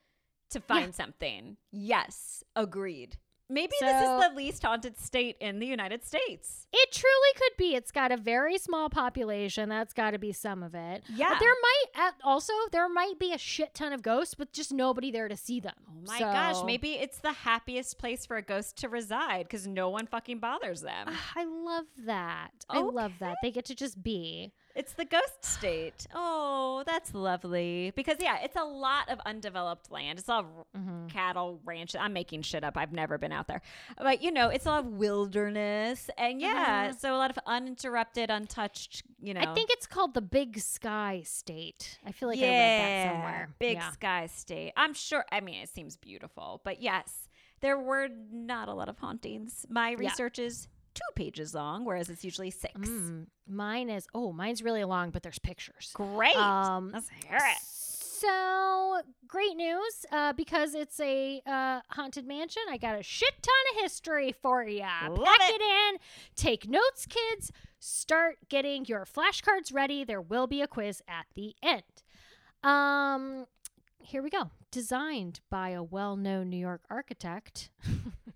[0.51, 1.57] to find something.
[1.71, 3.19] Yes, agreed.
[3.51, 6.69] Maybe this is the least haunted state in the United States.
[6.73, 7.75] It truly could be.
[7.75, 9.69] It's got a very small population.
[9.69, 11.03] That's got to be some of it.
[11.13, 11.31] Yeah.
[11.31, 15.11] But there might also there might be a shit ton of ghosts, but just nobody
[15.11, 15.75] there to see them.
[15.89, 19.89] Oh my gosh, maybe it's the happiest place for a ghost to reside because no
[19.89, 21.07] one fucking bothers them.
[21.09, 22.51] Ah, I love that.
[22.69, 23.37] I love that.
[23.43, 24.53] They get to just be.
[24.77, 26.07] It's the ghost state.
[26.15, 27.93] Oh, that's lovely.
[27.97, 30.19] Because yeah, it's a lot of undeveloped land.
[30.19, 31.09] It's all Mm-hmm.
[31.09, 31.97] cattle ranch.
[31.99, 32.77] I'm making shit up.
[32.77, 33.61] I've never been out there.
[33.99, 38.31] But you know, it's a lot of wilderness and yeah, so a lot of uninterrupted,
[38.31, 39.41] untouched, you know.
[39.41, 39.51] Mm-hmm.
[39.51, 41.99] I think it's called the Big Sky State.
[42.07, 43.49] I feel like yeah, I read that somewhere.
[43.59, 43.91] Big Yeah.
[43.93, 44.73] sky state.
[44.77, 47.29] I'm sure I mean it seems beautiful, but yes,
[47.61, 49.67] there were not a lot of hauntings.
[49.69, 50.69] My research is
[51.01, 52.75] two pages long, whereas it's usually six.
[52.89, 55.91] Mm, mine is oh, mine's really long, but there's pictures.
[55.95, 56.37] Great.
[56.37, 57.59] Um, Let's hear it.
[57.63, 62.63] So great news uh, because it's a uh, haunted mansion.
[62.69, 64.83] I got a shit ton of history for you.
[64.83, 65.61] Pack it.
[65.61, 65.99] it in.
[66.37, 67.51] Take notes, kids.
[67.79, 70.05] Start getting your flashcards ready.
[70.05, 71.83] There will be a quiz at the end.
[72.63, 73.47] Um,
[74.01, 74.51] here we go.
[74.71, 77.71] Designed by a well-known New York architect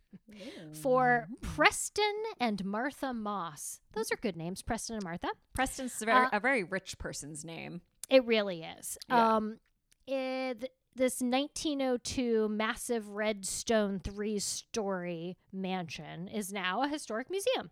[0.83, 3.81] for Preston and Martha Moss.
[3.93, 5.29] Those are good names, Preston and Martha.
[5.55, 7.81] Preston's a very, Uh, a very rich person's name.
[8.11, 8.99] It really is.
[9.09, 9.37] Yeah.
[9.37, 9.59] Um,
[10.07, 17.71] it, this 1902 massive red stone three story mansion is now a historic museum.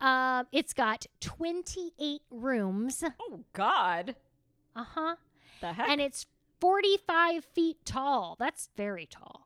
[0.00, 3.02] Um, it's got 28 rooms.
[3.20, 4.14] Oh God,
[4.76, 5.16] Uh huh.
[5.60, 5.88] the heck!
[5.88, 6.26] And it's
[6.60, 8.36] 45 feet tall.
[8.38, 9.37] That's very tall.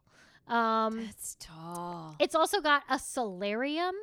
[0.48, 2.16] Um, That's tall.
[2.18, 3.94] it's also got a solarium.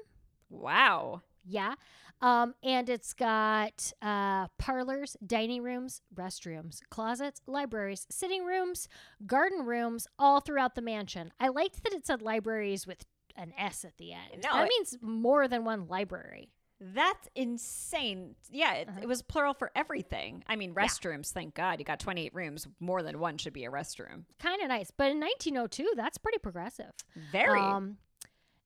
[0.50, 1.22] Wow.
[1.46, 1.76] Yeah.
[2.22, 8.90] Um, and it's got uh, parlors, dining rooms, restrooms, closets, libraries, sitting rooms,
[9.26, 11.32] garden rooms, all throughout the mansion.
[11.40, 13.06] I liked that it said libraries with
[13.38, 14.44] an S at the end.
[14.44, 16.50] No, that it- means more than one library.
[16.82, 18.36] That's insane.
[18.50, 19.00] Yeah, it, Uh-huh.
[19.04, 20.44] it was plural for everything.
[20.48, 21.32] I mean, restrooms.
[21.32, 22.68] Thank God you got 28 rooms.
[22.80, 24.24] More than one should be a restroom.
[24.40, 24.92] Kind of nice.
[24.92, 26.92] But in 1902, that's pretty progressive.
[27.32, 27.60] Very.
[27.60, 27.98] Um,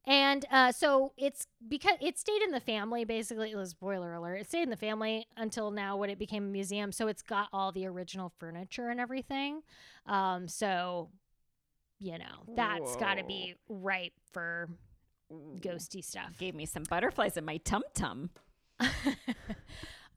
[0.06, 3.06] and uh, so it's because it stayed in the family.
[3.06, 4.36] Basically, it was spoiler alert.
[4.36, 6.92] It stayed in the family until now when it became a museum.
[6.92, 9.62] So it's got all the original furniture and everything.
[10.06, 11.10] Um, so
[12.00, 14.68] you know that's got to be ripe for
[15.32, 16.38] ghosty stuff.
[16.38, 18.30] Gave me some butterflies in my tum tum.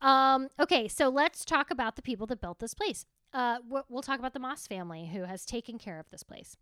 [0.01, 3.05] Um, okay, so let's talk about the people that built this place.
[3.33, 6.55] Uh, we'll talk about the Moss family who has taken care of this place.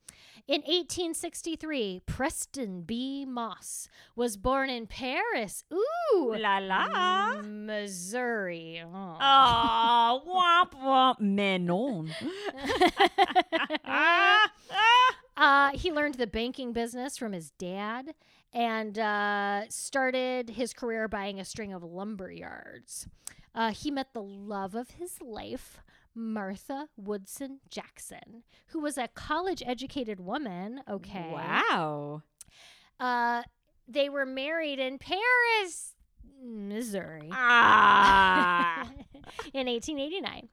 [0.48, 3.24] In 1863, Preston B.
[3.26, 5.64] Moss was born in Paris.
[5.72, 7.42] Ooh, La la.
[7.44, 8.82] Missouri.
[8.84, 9.18] Oh.
[9.22, 11.20] Oh, womp womp.
[11.20, 12.12] Menon.
[15.38, 18.14] Uh, he learned the banking business from his dad
[18.56, 23.08] and uh, started his career buying a string of lumber yards.
[23.54, 25.80] Uh, he met the love of his life,
[26.16, 30.82] Martha Woodson Jackson, who was a college educated woman.
[30.90, 31.30] Okay.
[31.32, 32.24] Wow.
[32.98, 33.44] Uh,
[33.88, 35.94] they were married in Paris,
[36.42, 37.30] Missouri.
[37.34, 38.90] Ah.
[39.54, 40.48] in 1889.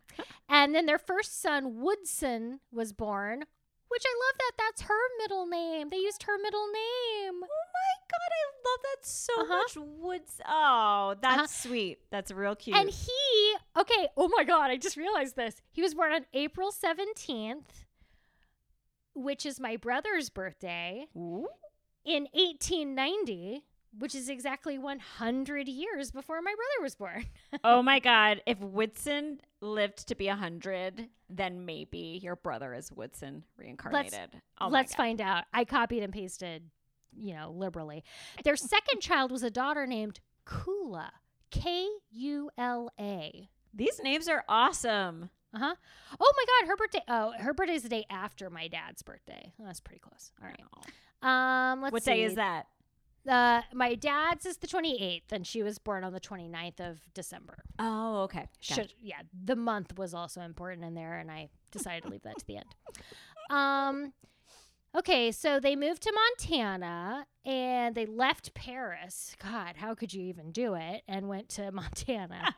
[0.49, 3.45] And then their first son, Woodson, was born,
[3.93, 5.91] which I love that that's her middle name.
[5.91, 7.35] They used her middle name.
[7.43, 9.57] Oh my god, I love that so Uh-huh.
[9.59, 9.77] much.
[10.01, 10.41] Woods.
[10.49, 11.99] Oh, that's sweet.
[12.11, 12.77] That's real cute.
[12.77, 15.61] And he, okay, oh my God, I just realized this.
[15.71, 17.85] He was born on April 17th,
[19.15, 21.49] which is my brother's birthday, Ooh.
[22.05, 23.63] in 1890,
[23.99, 27.27] which is exactly 100 years before my brother was born.
[27.65, 33.45] oh my god, if Woodson lived to be hundred, then maybe your brother is Woodson
[33.57, 34.41] reincarnated.
[34.61, 35.45] oh Let's find out.
[35.53, 36.71] I copied and pasted,
[37.17, 38.05] you know, liberally.
[38.45, 41.11] Their second child was a daughter named Kula,
[41.51, 43.49] K U L A.
[43.75, 45.31] These names are awesome.
[45.55, 45.75] Uh huh.
[46.19, 47.03] Oh my God, her birthday.
[47.09, 49.53] Oh, her birthday is the day after my dad's birthday.
[49.61, 50.33] Oh, that's pretty close.
[50.43, 50.59] All right.
[51.23, 52.13] Um, let's what see.
[52.13, 52.67] day is that?
[53.29, 57.63] Uh, my dad's is the 28th, and she was born on the 29th of December.
[57.79, 58.49] Oh, okay.
[58.61, 62.39] Should, yeah, the month was also important in there, and I decided to leave that
[62.39, 62.75] to the end.
[63.51, 64.13] Um,
[64.97, 69.37] okay, so they moved to Montana and they left Paris.
[69.43, 71.03] God, how could you even do it?
[71.07, 72.57] And went to Montana.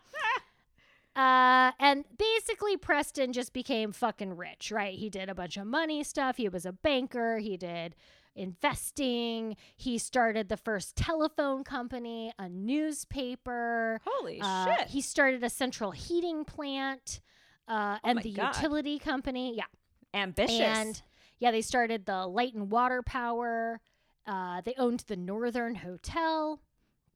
[1.17, 4.99] Uh, and basically, Preston just became fucking rich, right?
[4.99, 6.39] He did a bunch of money stuff.
[6.39, 7.39] He was a banker.
[7.39, 7.95] He did
[8.35, 9.57] investing.
[9.77, 14.01] He started the first telephone company, a newspaper.
[14.05, 14.89] Holy Uh, shit.
[14.89, 17.21] He started a central heating plant
[17.69, 18.55] uh, and the God.
[18.57, 19.55] utility company.
[19.57, 19.65] Yeah.
[20.13, 20.61] Ambitious.
[20.61, 21.03] And
[21.39, 23.81] yeah, they started the light and water power.
[24.27, 26.61] Uh, they owned the Northern Hotel.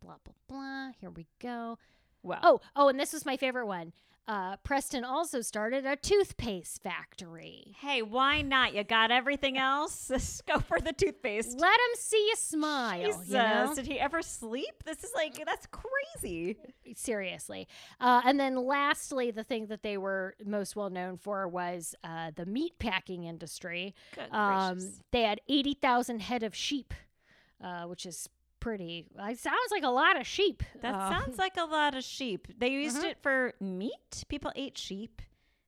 [0.03, 0.91] Blah, blah, blah.
[1.01, 1.79] Here we go.
[2.23, 3.93] well, Oh, oh, and this is my favorite one.
[4.29, 7.75] Uh, Preston also started a toothpaste factory.
[7.81, 8.75] hey, why not?
[8.75, 10.11] You got everything else?
[10.11, 11.59] Let's go for the toothpaste.
[11.59, 13.07] Let him see you smile.
[13.07, 13.73] Jesus, You know?
[13.75, 14.85] did he ever sleep?
[14.85, 16.57] This is like that's crazy.
[16.95, 17.69] seriously.
[18.01, 22.31] Uh, and then lastly, the thing that they were most well known for was uh,
[22.37, 23.95] the meat packing industry.
[24.31, 24.79] Um,
[25.11, 26.93] they had 80,000 head of sheep,
[27.65, 28.29] uh, which is
[28.61, 30.63] pretty, it sounds like a lot of sheep.
[30.81, 32.49] That Uh, sounds like a lot of sheep.
[32.59, 33.05] They used Mhm.
[33.11, 34.25] it for meat.
[34.29, 35.23] People ate sheep.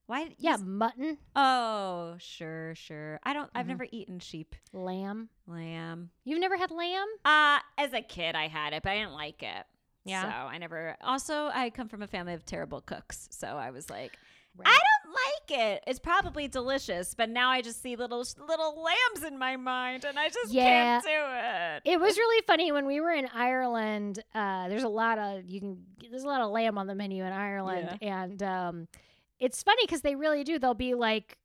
[0.07, 0.35] Why?
[0.39, 3.21] Yeah, mutton, Oh, sure, sure.
[3.23, 3.49] I don't.
[3.55, 3.69] I've Mhm.
[3.69, 4.57] never eaten sheep.
[4.73, 5.29] lamb.
[5.47, 6.11] Lamb.
[6.25, 7.07] You've never had lamb?
[7.25, 9.67] Uh, as a kid, I had it, but I didn't like it.
[10.05, 10.23] Yeah.
[10.23, 10.97] So I never.
[11.03, 14.19] Also, I come from a family of terrible cooks, so I was like,
[14.57, 14.67] Right.
[14.69, 15.85] I don't like it.
[15.87, 20.19] It's probably delicious, but now I just see little little lambs in my mind, and
[20.19, 21.01] I just Yeah.
[21.01, 21.93] can't do it.
[21.95, 24.23] It was really funny when we were in Ireland.
[24.35, 25.87] Uh, there's a lot of you can.
[26.11, 28.89] There's a lot of lamb on the menu in Ireland, and um,
[29.39, 30.59] it's funny because they really do.
[30.59, 31.39] They'll be like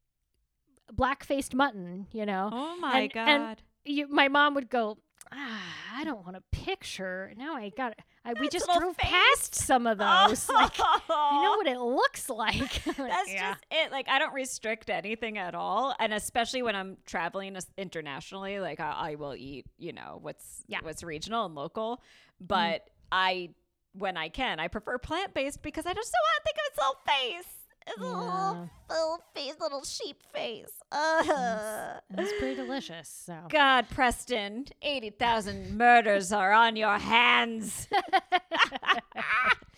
[0.91, 2.49] black faced mutton, you know.
[2.51, 3.27] Oh my And- god.
[3.27, 4.97] and you, my mom would go,
[5.31, 5.61] ah,
[5.95, 7.33] I don't want a picture.
[7.37, 7.93] Now I got.
[8.23, 9.11] I, we just drove face.
[9.11, 10.49] past some of those.
[10.55, 12.83] Like I know what it looks like.
[12.83, 13.51] That's yeah.
[13.53, 13.91] just it.
[13.91, 18.91] Like I don't restrict anything at all, and especially when I'm traveling internationally, like I,
[19.11, 20.77] I will eat, you know, what's Yeah.
[20.77, 20.85] Mm-hmm.
[20.87, 22.01] what's regional and local.
[22.39, 23.51] But I,
[23.93, 26.71] when I can, I prefer plant based because I just don't want to think of
[26.71, 27.53] its little face.
[27.87, 28.05] Its Yeah.
[28.07, 30.71] little, little face, little sheep face.
[30.91, 32.01] Ugh.
[32.17, 33.07] It's pretty delicious.
[33.25, 37.87] So God, Preston, eighty thousand murders are on your hands.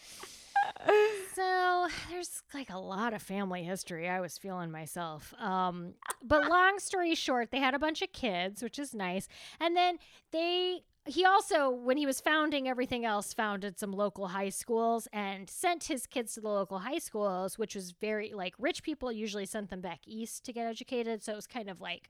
[1.34, 4.10] So there's like a lot of family history.
[4.10, 5.34] I was feeling myself.
[5.40, 9.28] Um, but long story short, they had a bunch of kids, which is nice.
[9.60, 10.00] And then
[10.32, 15.50] they he also, when he was founding everything else, founded some local high schools and
[15.50, 19.46] sent his kids to the local high schools, which was very like rich people usually
[19.46, 21.24] sent them back east to get educated.
[21.24, 22.10] So it was kind of like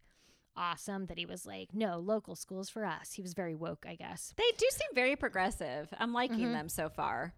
[0.55, 3.13] awesome that he was like, no, local schools for us.
[3.13, 4.33] He was very woke, I guess.
[4.35, 5.93] They do seem very progressive.
[5.99, 6.53] I'm liking Mhm.
[6.53, 7.33] them so far.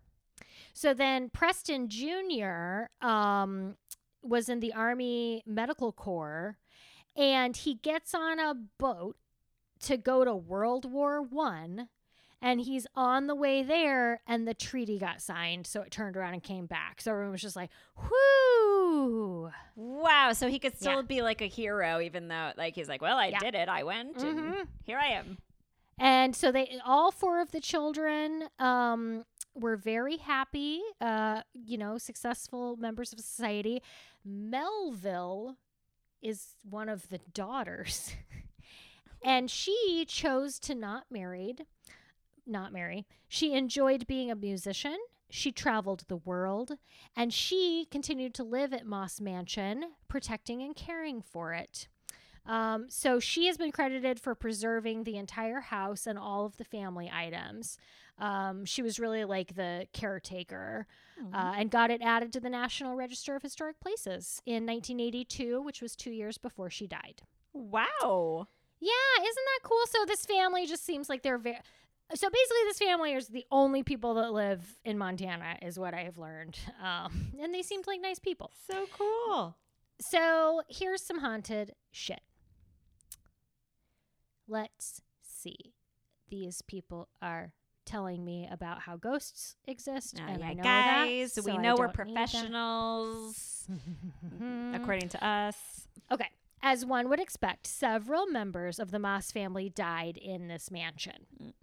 [0.73, 2.85] So then Preston Jr.
[3.05, 3.75] Um,
[4.21, 6.57] was in the Army Medical Corps,
[7.15, 9.17] and he gets on a boat
[9.81, 11.87] to go to World War One,
[12.41, 16.33] and he's on the way there and the treaty got signed so it turned around
[16.33, 20.33] and came back so everyone was just like whoo Wow.
[20.33, 21.01] So he could still Yeah.
[21.03, 23.39] be like a hero, even though, like, he's like, well, I Yeah.
[23.39, 23.69] did it.
[23.69, 24.67] I went, Mhm.
[24.83, 25.37] here I am.
[26.01, 31.97] and so they all four of the children um were very happy uh you know
[31.97, 33.81] successful members of society.
[34.23, 35.57] Melville
[36.21, 38.13] is one of the daughters.
[39.21, 41.65] And she chose to not married
[42.49, 43.05] not marry.
[43.27, 44.97] She enjoyed being a musician.
[45.29, 46.73] She traveled the world.
[47.15, 51.87] And she continued to live at moss mansion protecting and caring for it.
[52.45, 56.63] Um, so she has been credited for preserving the entire house and all of the
[56.63, 57.77] family items.
[58.19, 60.85] Um, she was really like the caretaker
[61.33, 65.81] uh, and got it added to the National Register of Historic Places in 1982, which
[65.81, 67.21] was two years before she died.
[67.53, 68.47] wow.
[68.81, 69.81] Yeah, isn't that cool?
[69.89, 71.59] So this family just seems like they're very.
[72.15, 76.03] So basically, this family is the only people that live in Montana, is what I
[76.03, 78.51] have learned, um, and they seemed like nice people.
[78.69, 79.57] So cool.
[79.99, 82.21] So here's some haunted shit.
[84.47, 85.73] Let's see.
[86.29, 87.51] These people are
[87.89, 91.57] telling me about how ghosts exist, Now, and yeah, I know guys, that, we so
[91.57, 92.29] I know we're don't need that.
[92.29, 93.67] professionals,
[94.73, 95.55] according to us.
[96.11, 96.27] Okay.
[96.61, 101.25] As one would expect, several members of the Moss family died in this mansion.
[101.41, 101.53] Mm.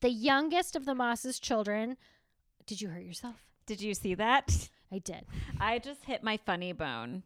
[0.00, 1.96] The youngest of the Moss's children.
[2.66, 3.36] Did you hurt yourself?
[3.66, 4.68] Did you see that?
[4.92, 5.24] I did.
[5.58, 7.22] I just hit my funny bone.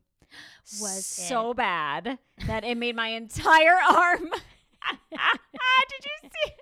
[0.80, 4.30] Was so bad that it made my entire arm.
[5.10, 6.52] Did you see?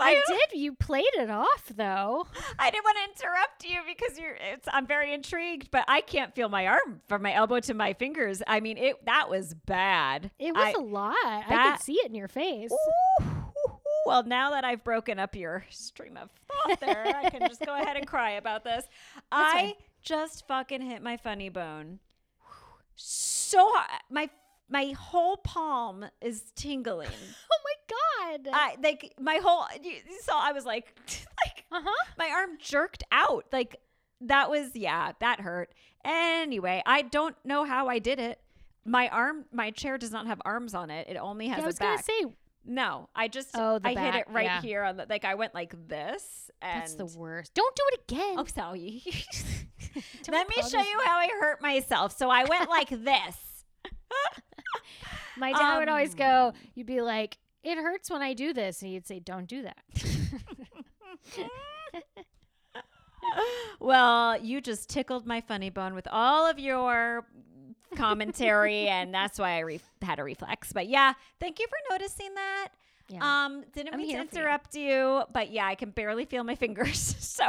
[0.00, 0.58] I did.
[0.60, 2.26] You played it off, though.
[2.58, 4.36] I didn't want to interrupt you because you're.
[4.52, 7.92] It's, I'm very intrigued, but I can't feel my arm from my elbow to my
[7.92, 8.42] fingers.
[8.46, 10.30] I mean, it that was bad.
[10.38, 11.14] It was I- a lot.
[11.24, 12.70] I could see it in your face.
[12.72, 13.24] Ooh,
[14.06, 17.74] well, now that I've broken up your stream of thought there, I can just go
[17.74, 18.84] ahead and cry about this.
[19.30, 19.72] I fine.
[20.02, 21.98] just fucking hit my funny bone
[22.96, 24.02] so hard.
[24.10, 24.28] My
[24.68, 27.08] my whole palm is tingling.
[27.52, 28.48] Oh my god.
[28.52, 29.64] I like my whole.
[29.82, 30.40] You, saw.
[30.40, 30.94] I was like,
[31.44, 32.04] like Uh huh.
[32.18, 33.46] my arm jerked out.
[33.52, 33.76] Like
[34.22, 35.72] that was yeah, that hurt.
[36.04, 38.40] Anyway, I don't know how I did it.
[38.84, 41.08] My arm, my chair does not have arms on it.
[41.08, 42.06] It only has Yeah, I was a back.
[42.06, 44.62] gonna say No, I just Oh, I hit it right yeah.
[44.62, 47.52] here on the like I went like this and that's the worst.
[47.54, 48.34] Don't do it again.
[48.38, 49.02] Oh, sorry.
[50.30, 52.16] Let me show you how I hurt myself.
[52.16, 53.36] So I went like this.
[55.36, 56.48] My dad would always go.
[56.48, 59.62] Um, You'd be like, "It hurts when I do this," and he'd say, "Don't do
[59.62, 59.84] that."
[63.80, 67.26] well, you just tickled my funny bone with all of your
[67.96, 70.72] commentary, and that's why I re- had a reflex.
[70.72, 72.68] But yeah, thank you for noticing that.
[73.08, 73.44] Yeah.
[73.44, 74.40] Um, didn't I'm mean to for you.
[74.40, 75.22] interrupt you.
[75.32, 77.16] but yeah, I can barely feel my fingers.
[77.40, 77.46] So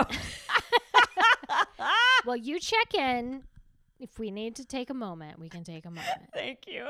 [2.26, 3.44] well, you check in.
[4.02, 6.08] If we need to take a moment, we can take a moment.
[6.34, 6.88] thank you,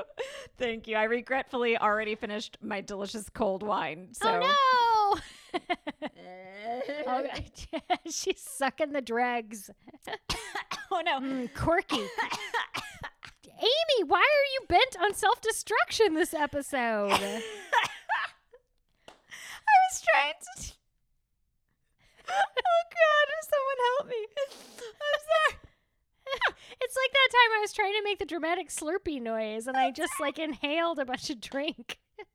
[0.58, 0.96] thank you.
[0.96, 4.08] I regretfully already finished my delicious cold wine.
[4.14, 5.20] So Oh
[5.54, 5.60] no!
[7.08, 7.24] oh,
[8.10, 9.70] she's sucking the dregs.
[10.92, 11.20] oh no.
[11.20, 12.00] Mm, quirky.
[13.60, 17.12] Amy, why are you bent on self destruction this episode?
[17.12, 17.42] I
[19.10, 20.72] was trying to.
[22.30, 23.28] Oh God!
[23.50, 24.28] Someone help me!
[24.88, 25.20] I'm
[25.52, 25.71] sorry.
[26.84, 29.92] It's like that time I was trying to make the dramatic slurpy noise and I
[29.92, 32.00] just like inhaled a bunch of drink.
[32.20, 32.26] Oh,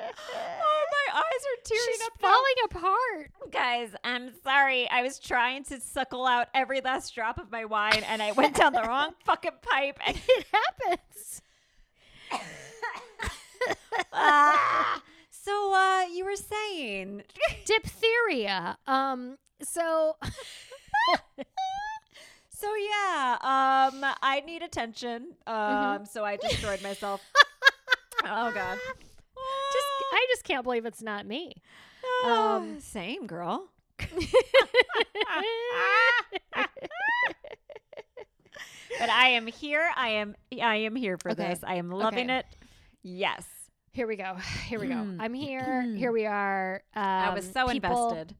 [0.00, 2.12] my eyes are tearing She's up.
[2.20, 2.28] now.
[2.28, 3.30] falling apart.
[3.52, 4.88] Guys, I'm sorry.
[4.90, 8.56] I was trying to suckle out every last drop of my wine, and I went
[8.56, 9.98] down the wrong fucking pipe.
[10.06, 11.42] And It happens.
[14.12, 15.02] Ah.
[15.30, 17.22] so, uh, you were saying?
[17.64, 18.76] Diphtheria.
[18.86, 20.16] Um so
[22.56, 25.34] So yeah, um, I need attention.
[25.46, 26.04] Um, Mm-hmm.
[26.04, 27.20] so I destroyed myself.
[28.24, 28.78] oh God.
[28.78, 31.54] just I just can't believe it's not me.
[32.24, 33.68] Um, same girl.
[38.98, 39.90] But I am here.
[39.96, 40.36] I am.
[40.62, 41.48] I am here for Okay.
[41.48, 41.60] this.
[41.64, 42.38] I am loving Okay.
[42.38, 42.46] it.
[43.02, 43.44] Yes.
[43.92, 44.34] Here we go.
[44.68, 44.94] Here we go.
[45.18, 45.82] I'm here.
[45.96, 46.82] Here we are.
[46.94, 48.36] Um, I was so people, invested.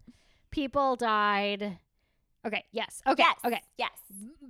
[0.51, 1.79] People died.
[2.47, 2.65] Okay.
[2.73, 3.01] Yes.
[3.07, 3.23] Okay.
[3.23, 3.37] Yes.
[3.45, 3.61] Okay.
[3.79, 3.91] Yes.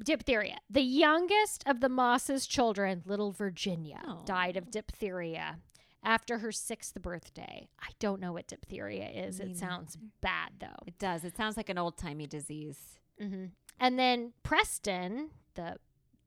[0.04, 0.58] Diphtheria.
[0.68, 4.22] The youngest of the Moss's children, little Virginia, Oh.
[4.24, 5.58] died of diphtheria
[6.02, 7.68] after her sixth birthday.
[7.80, 9.38] I don't know what diphtheria is.
[9.40, 10.82] Me It sounds bad though.
[10.86, 11.24] It does.
[11.24, 12.98] It sounds like an old timey disease.
[13.18, 13.46] hmm
[13.80, 15.76] And then Preston, the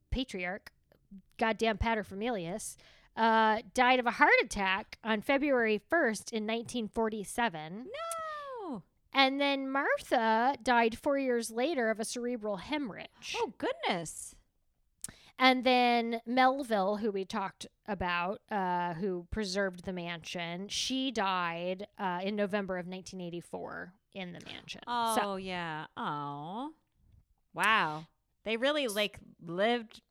[0.09, 0.72] patriarch,
[1.38, 2.76] goddamn paterfamilias,
[3.15, 7.86] uh, died of a heart attack on February 1st in 1947.
[7.86, 8.16] No.
[9.18, 13.36] And then Martha died four years later of a cerebral hemorrhage.
[13.36, 14.36] Oh goodness.
[15.39, 22.22] And then Melville, who we talked about, uh, who preserved the mansion, she died uh,
[22.24, 24.82] in November of 1984 in the mansion.
[24.88, 25.86] Oh So, yeah.
[25.95, 26.72] Oh.
[27.53, 28.07] Wow.
[28.45, 30.01] They really like lived,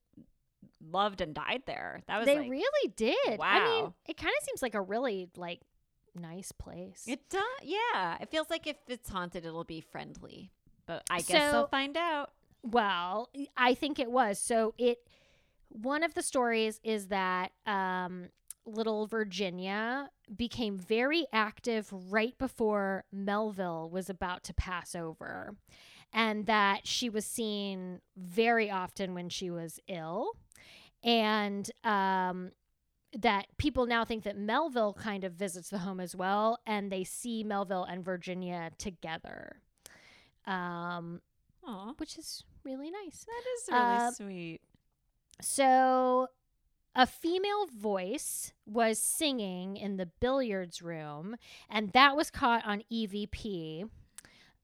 [0.81, 2.03] loved, and died there.
[2.07, 3.17] That was they like, really did.
[3.41, 3.95] I mean, Wow.
[4.07, 5.61] it kind of seems like a really like
[6.17, 7.05] nice place.
[7.07, 7.43] It does.
[7.63, 8.17] Yeah.
[8.21, 10.51] It feels like if it's haunted, it'll be friendly.
[10.87, 12.33] But I guess So- we'll find out.
[12.63, 14.39] Well, I think it was.
[14.41, 14.99] So it
[15.69, 18.29] one of the stories is that um
[18.65, 25.55] little Virginia became very active right before Melville was about to pass over.
[26.13, 30.33] And that she was seen very often when she was ill.
[31.05, 32.51] And um
[33.19, 37.03] that people now think that Melville kind of visits the home as well, and they
[37.05, 39.61] see Melville and Virginia together,
[40.47, 41.21] um,
[41.69, 43.25] Oh, which is really nice.
[43.25, 44.61] that is really Uh, sweet.
[45.41, 46.29] So,
[46.95, 51.37] a female voice was singing in the billiards room,
[51.69, 53.91] and that was caught on EVP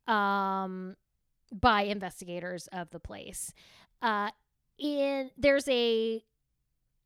[0.07, 0.96] um,
[1.53, 3.53] by investigators of the place.
[4.00, 4.30] Uh,
[4.78, 6.24] in there's a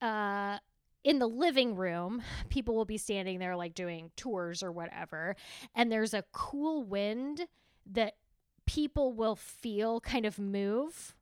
[0.01, 0.59] uh,
[1.07, 5.37] in the living room, people will be standing there like doing tours or whatever,
[5.73, 7.47] and there's a cool wind
[7.93, 8.15] that
[8.67, 11.15] people will feel kind of move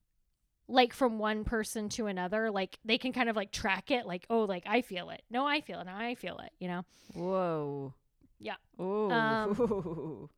[0.66, 4.24] like from one person to another like they can kind of like track it like
[4.30, 6.82] oh like i feel it no i feel it no i feel it you know
[7.12, 7.92] Whoa.
[8.40, 8.54] Yeah.
[8.80, 9.10] Ooh.
[9.10, 10.30] Um,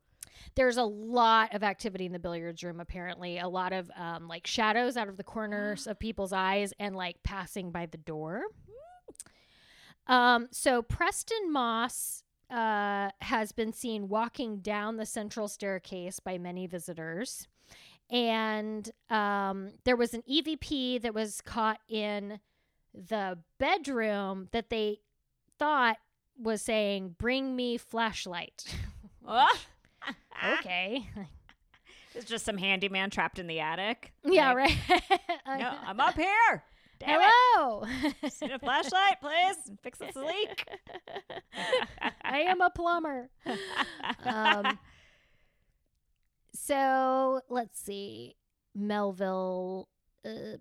[0.57, 4.49] there's a lot of activity in the billiards room apparently a lot of um, like
[4.49, 8.43] shadows out of the corners of people's eyes and like passing by the door
[10.07, 16.67] um, so preston moss uh, has been seen walking down the central staircase by many
[16.67, 17.49] visitors
[18.11, 22.39] and um, there was an evp that was caught in
[22.95, 24.99] the bedroom that they
[25.59, 25.97] thought
[26.39, 28.65] was saying bring me flashlight
[30.59, 31.09] okay
[32.17, 34.13] It's just some handyman trapped in the attic.
[34.25, 35.03] Yeah, Like, right.
[35.59, 36.65] No, I'm up here.
[36.99, 37.85] Damn Hello.
[38.43, 39.57] Need a flashlight, please.
[39.83, 40.67] Fix this leak.
[42.23, 43.29] I am a plumber.
[44.25, 44.79] Um,
[46.55, 48.37] so let's see.
[48.75, 49.89] Melville.
[50.25, 50.57] Uh,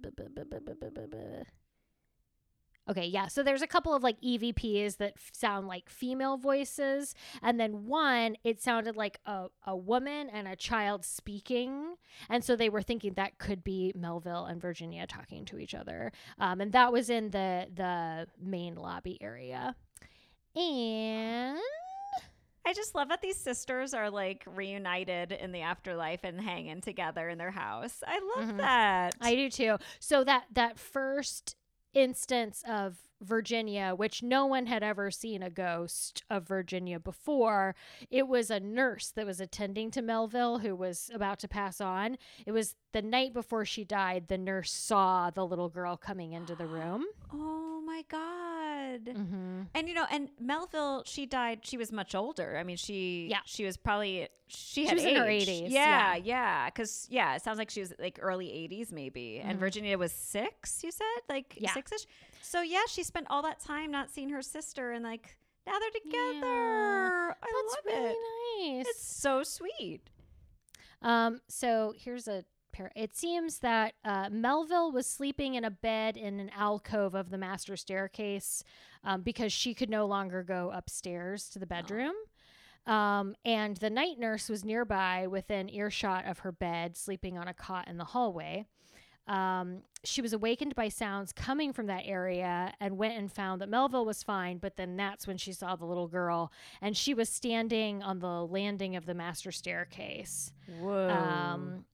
[2.88, 3.28] Okay, yeah.
[3.28, 7.86] So there's a couple of like EVPs that f- sound like female voices, and then
[7.88, 11.96] one it sounded like a, a woman and a child speaking,
[12.30, 16.12] and so they were thinking that could be Melville and Virginia talking to each other,
[16.38, 19.76] um, and that was in the the main lobby area,
[20.56, 21.58] and
[22.68, 27.30] I just love that these sisters are like reunited in the afterlife and hanging together
[27.30, 28.02] in their house.
[28.06, 28.58] I love Mhm.
[28.58, 29.16] that.
[29.22, 29.78] I do too.
[30.00, 31.56] So that that first
[31.96, 37.74] instance of Virginia, which no one had ever seen a ghost of Virginia before,
[38.12, 42.18] it was a nurse that was attending to Melville who was about to pass on.
[42.46, 44.28] It was the night before she died.
[44.28, 47.06] The nurse saw the little girl coming into the room.
[47.34, 49.06] oh my god.
[49.16, 49.62] Mm-hmm.
[49.74, 51.60] And you know, and Melville, she died.
[51.64, 52.58] She was much older.
[52.58, 53.40] I mean, she Yeah.
[53.46, 56.66] she was probably she She had was in her 80s, Yeah, yeah.
[56.70, 59.40] Because yeah, it sounds like she was like early eighties maybe.
[59.40, 59.60] And Mhm.
[59.62, 60.84] Virginia was six.
[60.84, 61.74] You said like Yeah.
[61.74, 62.06] six ish.
[62.42, 65.90] So yeah, she spent all that time not seeing her sister, and like now they're
[65.92, 66.46] together.
[66.46, 67.34] Yeah.
[67.42, 68.78] I That's love really it.
[68.78, 68.88] nice.
[68.88, 70.02] It's so sweet.
[71.02, 72.46] Um, so here's a.
[72.96, 77.38] It seems that uh, Melville was sleeping in a bed in an alcove of the
[77.38, 78.64] master staircase
[79.04, 82.14] um, because she could no longer go upstairs to the bedroom.
[82.86, 87.54] Um, and the night nurse was nearby within earshot of her bed, sleeping on a
[87.54, 88.66] cot in the hallway.
[89.28, 93.70] Um, she was awakened by sounds coming from that area and went and found that
[93.70, 94.60] Melville was fine.
[94.60, 98.46] But then that's when she saw the little girl, and she was standing on the
[98.46, 100.52] landing of the master staircase.
[100.80, 101.10] Whoa.
[101.10, 101.86] Um,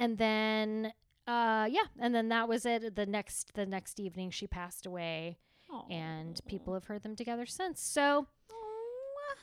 [0.00, 0.92] and then,
[1.28, 2.96] uh, yeah, and then that was it.
[2.96, 5.38] The next, the next evening, she passed away,
[5.88, 7.80] and people have heard them together since.
[7.80, 8.26] So,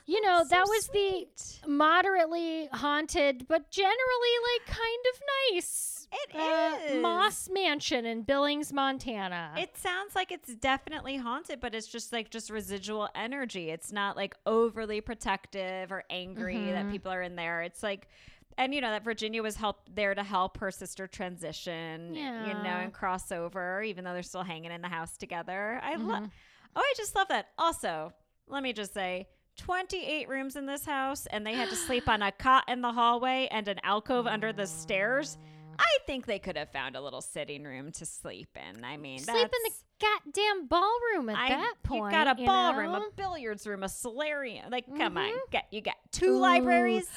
[0.04, 1.26] you know, that was the
[1.66, 5.20] moderately haunted, but generally like kind of
[5.54, 6.08] nice.
[6.10, 7.02] It uh, is.
[7.02, 9.52] Moss Mansion in Billings, Montana.
[9.58, 13.68] It sounds like it's definitely haunted, but it's just like just residual energy.
[13.68, 16.90] It's not like overly protective or angry that Mhm.
[16.90, 17.60] people are in there.
[17.62, 18.08] It's like,
[18.58, 22.76] and you know that Virginia was help there to help her sister transition, you know,
[22.82, 25.80] and cross over, even though they're still hanging in the house together.
[25.82, 26.24] I love.
[26.24, 26.30] Mhm.
[26.76, 27.48] Oh, I just love that.
[27.58, 28.12] Also,
[28.48, 29.28] let me just say.
[29.56, 32.92] 28 rooms in this house, and they had to sleep on a cot in the
[32.92, 35.36] hallway and an alcove under the stairs.
[35.78, 38.84] I think they could have found a little sitting room to sleep in.
[38.84, 39.70] I mean, Sleep in the
[40.00, 42.04] goddamn ballroom at I- that point.
[42.04, 43.06] You got a you ballroom, know?
[43.06, 44.70] a billiards room, a solarium.
[44.70, 45.50] Like, come on, Mhm.
[45.50, 47.08] get you got two Ooh, libraries.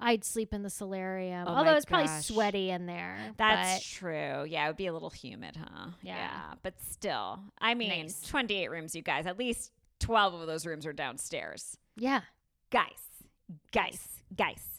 [0.00, 1.46] I'd sleep in the solarium.
[1.48, 3.32] Oh Although it's probably sweaty in there.
[3.36, 4.44] That's true.
[4.44, 5.90] Yeah, it would be a little humid, huh?
[6.02, 6.54] Yeah.
[6.62, 8.22] but still, I mean, Nice.
[8.22, 9.26] 28 rooms, you guys.
[9.26, 11.76] At least 12 of those rooms are downstairs.
[11.96, 12.22] yeah.
[12.70, 13.00] Guys,
[13.72, 14.75] guys, guys,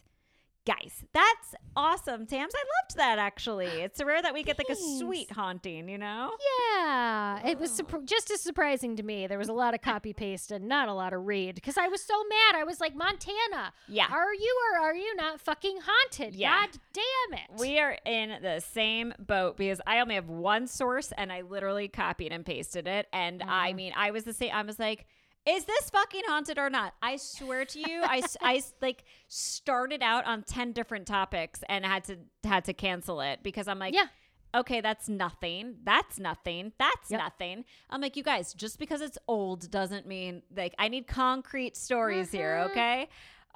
[0.68, 1.04] guys.
[1.14, 2.54] That's awesome, Tams.
[2.54, 3.68] I loved that actually.
[3.68, 6.32] It's rare that we get like a sweet haunting, you know?
[6.76, 9.28] Yeah, it was surpr- just as surprising to me.
[9.28, 11.88] There was a lot of copy paste and not a lot of read because I
[11.88, 12.60] was so mad.
[12.60, 14.08] I was like, Montana, Yeah.
[14.12, 16.36] are you or are you not fucking haunted?
[16.36, 16.66] Yeah.
[16.68, 17.60] God damn it.
[17.60, 21.88] We are in the same boat because I only have one source and I literally
[21.88, 23.08] copied and pasted it.
[23.14, 23.76] And I Mhm.
[23.76, 24.52] mean, I was the same.
[24.54, 25.06] I was like,
[25.48, 26.94] is this fucking haunted or not?
[27.02, 32.04] I swear to you, I, I like started out on 10 different topics and had
[32.06, 34.08] to had to cancel it because I'm like, Yeah.
[34.56, 35.76] okay, that's nothing.
[35.84, 36.74] That's nothing.
[36.78, 37.20] That's Yep.
[37.20, 37.66] nothing.
[37.90, 42.32] I'm like, you guys, just because it's old doesn't mean like I need concrete stories
[42.32, 42.72] here, Mhm.
[42.72, 43.10] okay?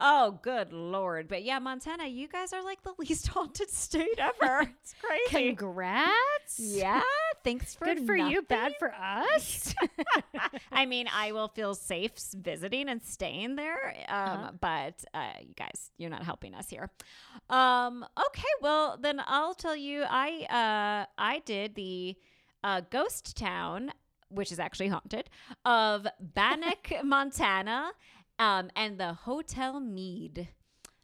[0.04, 1.28] Oh, good lord.
[1.28, 4.62] But yeah, Montana, you guys are like the least haunted state ever.
[4.82, 5.54] It's crazy.
[5.56, 6.58] Congrats.
[6.60, 7.02] yeah,
[7.44, 9.76] thanks for Good for you, bad for us.
[10.72, 13.96] I mean, I will feel safe visiting and staying there.
[14.10, 14.52] Um, Uh-huh.
[14.60, 16.90] But uh, you guys, you're not helping us here.
[17.50, 20.04] Um, okay, well then I'll tell you.
[20.10, 22.16] I uh, I did the
[22.64, 23.92] uh, ghost town,
[24.30, 25.30] which is actually haunted,
[25.64, 27.92] of Bannack, Montana,
[28.42, 30.50] um, and the Hotel Meade.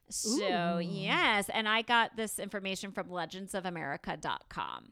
[0.09, 0.79] So Ooh.
[0.79, 4.91] yes, and I got this information from legendsofamerica.com.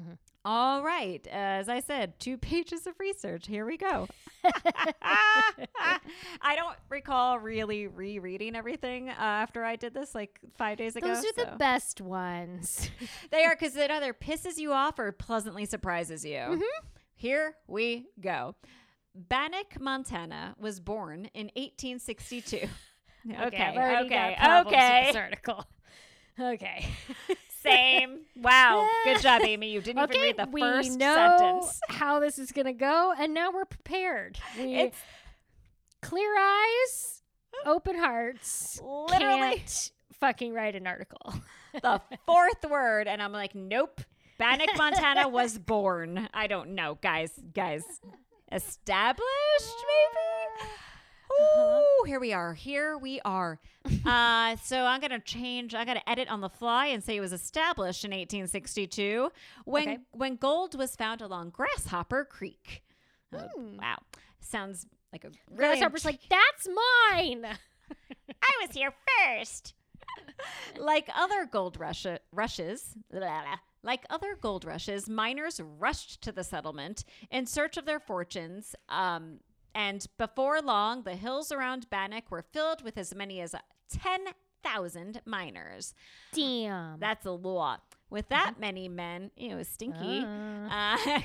[0.00, 0.18] Mhm.
[0.44, 3.46] All right, as I said, two pages of research.
[3.46, 4.08] Here we go.
[5.02, 11.08] I don't recall really rereading everything uh, after I did this like five days ago.
[11.08, 12.88] Those are the best ones.
[13.30, 16.38] They are because it either pisses you off or pleasantly surprises you.
[16.38, 16.62] Mhm.
[17.14, 18.54] Here we go.
[19.14, 22.68] Bannack, Montana was born in 1862.
[23.24, 25.04] Okay, okay, with okay.
[25.06, 25.64] this article.
[26.40, 26.84] Okay.
[27.60, 28.22] Same.
[28.34, 28.88] Wow.
[29.04, 29.70] Good job, Amy.
[29.70, 31.80] You didn't okay, even read the we first know sentence.
[31.88, 34.38] how this is gonna go, and now we're prepared.
[34.58, 34.98] We It's
[36.00, 37.22] clear eyes,
[37.64, 38.80] open hearts.
[38.82, 41.34] literally Can't fucking write an article.
[41.80, 44.00] the fourth word, and I'm like, nope.
[44.38, 46.28] Bannack, Montana was born.
[46.34, 47.30] I don't know, guys.
[47.54, 47.84] Guys,
[48.52, 49.26] established
[49.60, 50.70] maybe.
[51.58, 52.54] Ooh, here we are.
[52.54, 53.58] Here we are.
[54.06, 55.74] Uh, so I'm gonna change.
[55.74, 59.30] I gotta edit on the fly and say it was established in 1862
[59.64, 59.98] when Okay.
[60.12, 62.82] when gold was found along Grasshopper Creek.
[63.32, 63.76] Oh, Hmm.
[63.78, 63.98] wow,
[64.40, 67.44] sounds like a really Grasshopper's like, that's mine.
[68.42, 68.92] I was here
[69.26, 69.74] first.
[70.78, 73.56] like other gold rush- rushes, blah, blah.
[73.82, 78.74] Like other gold rushes, miners rushed to the settlement in search of their fortunes.
[78.88, 79.40] Um,
[79.74, 83.54] and before long, the hills around Bannack were filled with as many as
[83.90, 85.94] 10,000 miners.
[86.32, 87.00] Damn.
[87.00, 87.82] That's a lot.
[88.10, 90.20] With that many men, you know, stinky.
[90.20, 90.96] Uh, Uh,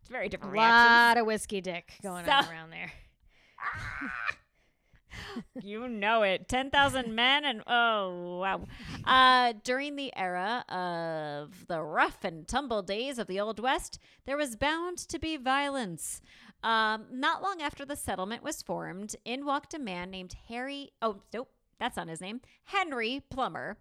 [0.00, 0.90] it's very a different reactions.
[0.90, 2.92] lot of whiskey dick going on around there.
[5.62, 6.48] you know it.
[6.48, 8.64] 10,000 men and oh, wow.
[9.04, 14.36] Uh, during the era of the rough and tumble days of the Old West, there
[14.36, 16.20] was bound to be violence.
[16.62, 20.90] Um, not long after the settlement was formed, in walked a man named Harry.
[21.00, 21.48] Oh, nope,
[21.78, 22.40] that's not his name.
[22.64, 23.78] Henry Plummer.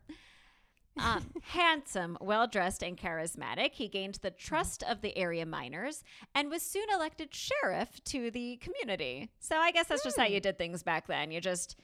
[0.97, 6.03] Um, handsome, well dressed, and charismatic, he gained the trust of the area miners
[6.35, 9.29] and was soon elected sheriff to the community.
[9.39, 11.31] So I guess that's just how you did things back then.
[11.31, 11.75] You just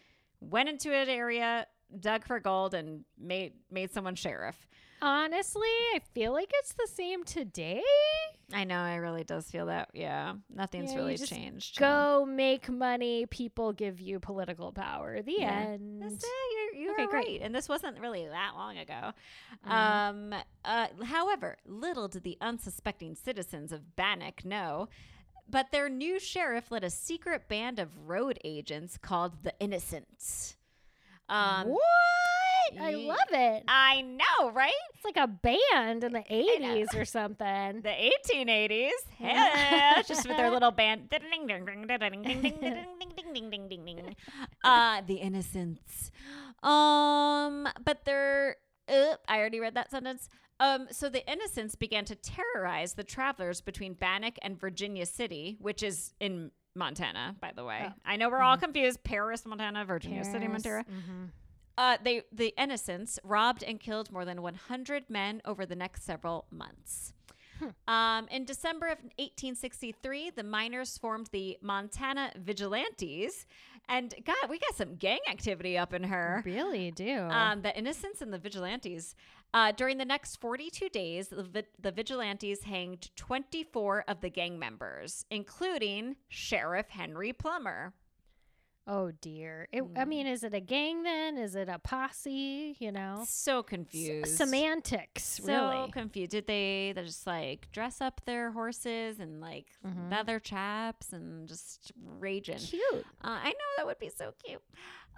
[0.41, 1.67] went into an area,
[1.99, 4.67] dug for gold, and made made someone sheriff.
[5.01, 5.61] Honestly,
[5.93, 7.83] I feel like it's the same today.
[8.51, 9.89] I know, it really does feel that.
[9.93, 11.77] Yeah, nothing's Yeah, really changed.
[11.77, 13.25] Go make money.
[13.27, 15.21] People give you political power.
[15.21, 15.59] The Yeah.
[15.59, 16.01] end.
[16.01, 16.29] That's it.
[16.97, 17.25] Okay, right.
[17.25, 17.41] great.
[17.41, 19.11] And this wasn't really that long ago.
[19.65, 19.71] Mhm.
[19.71, 20.35] Um,
[20.65, 24.89] uh, however, little did the unsuspecting citizens of Bannack know,
[25.49, 30.55] but their new sheriff led a secret band of road agents called the Innocents.
[31.29, 31.81] Um, what?
[32.81, 33.63] I love it.
[33.67, 34.73] I know, right?
[34.93, 37.81] It's like a band in the 80s or something.
[37.81, 37.89] The
[38.33, 38.91] 1880s.
[39.19, 41.09] Yeah, just with their little band.
[44.63, 46.11] Uh, the Innocents.
[46.63, 48.57] Um, but they're.
[48.89, 50.29] Uh, I already read that sentence.
[50.59, 55.83] Um, so the Innocents began to terrorize the travelers between Bannack and Virginia City, which
[55.83, 57.85] is in Montana, by the way.
[57.87, 57.93] Oh.
[58.05, 59.03] I know we're all confused.
[59.03, 60.63] Paris, Montana, Virginia City, Paris.
[60.63, 60.85] Montana.
[60.85, 61.29] Mhm.
[61.77, 66.47] Uh, they the innocents robbed and killed more than 100 men over the next several
[66.49, 67.13] months.
[67.87, 73.45] Um, in December of 1863, the miners formed the Montana Vigilantes,
[73.89, 76.41] and God, we got some gang activity up in her.
[76.45, 77.19] Really do.
[77.19, 79.15] Um, the innocents and the vigilantes.
[79.53, 84.59] Uh, during the next 42 days, the, vi- the vigilantes hanged 24 of the gang
[84.59, 87.93] members, including Sheriff Henry Plummer.
[88.87, 89.67] Oh dear.
[89.71, 90.07] It, I Mm.
[90.07, 91.37] mean, is it a gang then?
[91.37, 92.75] Is it a posse?
[92.79, 94.37] You know, So S- confused.
[94.37, 95.23] semantics.
[95.43, 95.91] so really.
[95.91, 96.31] confused.
[96.31, 100.09] Did they they just like dress up their horses and like Mhm.
[100.11, 102.57] leather chaps and just raging?
[102.59, 103.05] Cute.
[103.21, 104.61] Uh, I know that would be so cute.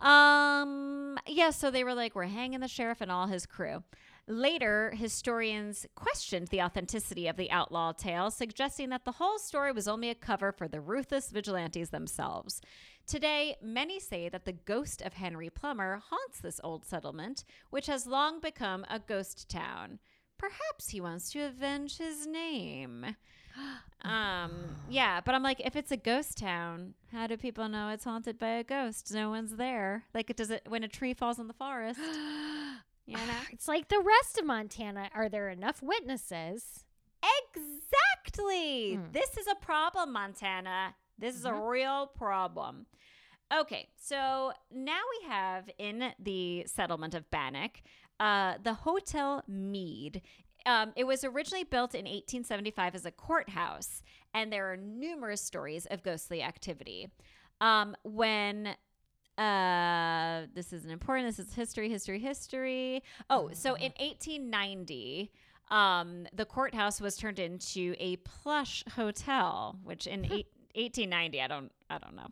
[0.01, 3.83] Um, yeah, so they were like, we're hanging the sheriff and all his crew.
[4.29, 9.87] Later, historians questioned the authenticity of the outlaw tale, suggesting that the whole story was
[9.87, 12.61] only a cover for the ruthless vigilantes themselves.
[13.07, 18.05] Today, many say that the ghost of Henry Plummer haunts this old settlement, which has
[18.05, 19.97] long become a ghost town.
[20.37, 23.15] Perhaps he wants to avenge his name.
[24.01, 28.05] Um, yeah, but I'm like, if it's a ghost town, how do people know it's
[28.05, 29.11] haunted by a ghost?
[29.13, 30.05] No one's there.
[30.13, 31.99] Like, it does it when a tree falls in the forest.
[33.09, 33.41] You know?
[33.51, 35.09] It's like the rest of Montana.
[35.15, 36.85] Are there enough witnesses?
[37.53, 38.95] Exactly.
[38.95, 39.11] Hmm.
[39.11, 40.95] This is a problem, Montana.
[41.17, 41.67] This is a Mhm.
[41.69, 42.85] real problem.
[43.51, 47.81] Okay, so now we have in the settlement of Bannack
[48.19, 50.21] uh, the Hotel Meade.
[50.65, 54.03] Um, it was originally built in 1875 as a courthouse,
[54.33, 57.09] and there are numerous stories of ghostly activity.
[57.61, 58.75] Um, when
[59.39, 61.27] uh, this isn't important.
[61.27, 63.03] This is history, history, history.
[63.29, 65.31] Oh, so in 1890,
[65.71, 71.71] um, the courthouse was turned into a plush hotel, which in eight, 1890, I don't,
[71.89, 72.27] I don't know.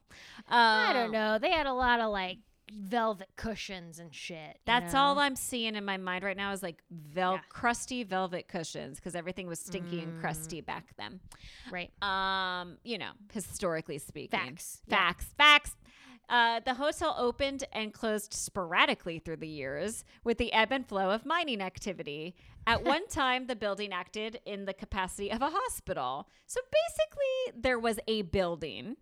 [0.50, 1.40] I Um, don't know.
[1.40, 2.40] They had a lot of like
[2.74, 4.60] velvet cushions and shit.
[4.66, 5.00] That's know?
[5.00, 7.40] all I'm seeing in my mind right now is like vel- Yeah.
[7.48, 10.20] crusty velvet cushions because everything was stinky and Mm.
[10.20, 11.22] crusty back then.
[11.72, 11.92] right.
[12.04, 14.38] Um, you know, historically speaking.
[14.38, 14.82] Facts.
[14.88, 15.14] Yeah.
[15.38, 15.76] Facts.
[16.30, 21.12] Uh, the hotel opened and closed sporadically through the years with the ebb and flow
[21.12, 22.36] of mining activity.
[22.66, 26.28] At one time, the building acted in the capacity of a hospital.
[26.46, 28.98] So basically, there was a building.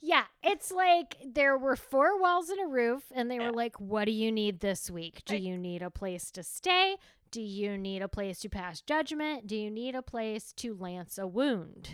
[0.00, 4.06] Yeah, it's like there were four walls and a roof, and they were like, "What
[4.06, 5.22] do you need this week?
[5.24, 6.96] Do you need a place to stay?
[7.32, 9.46] Do you need a place to pass judgment?
[9.46, 11.88] Do you need a place to lance a wound?"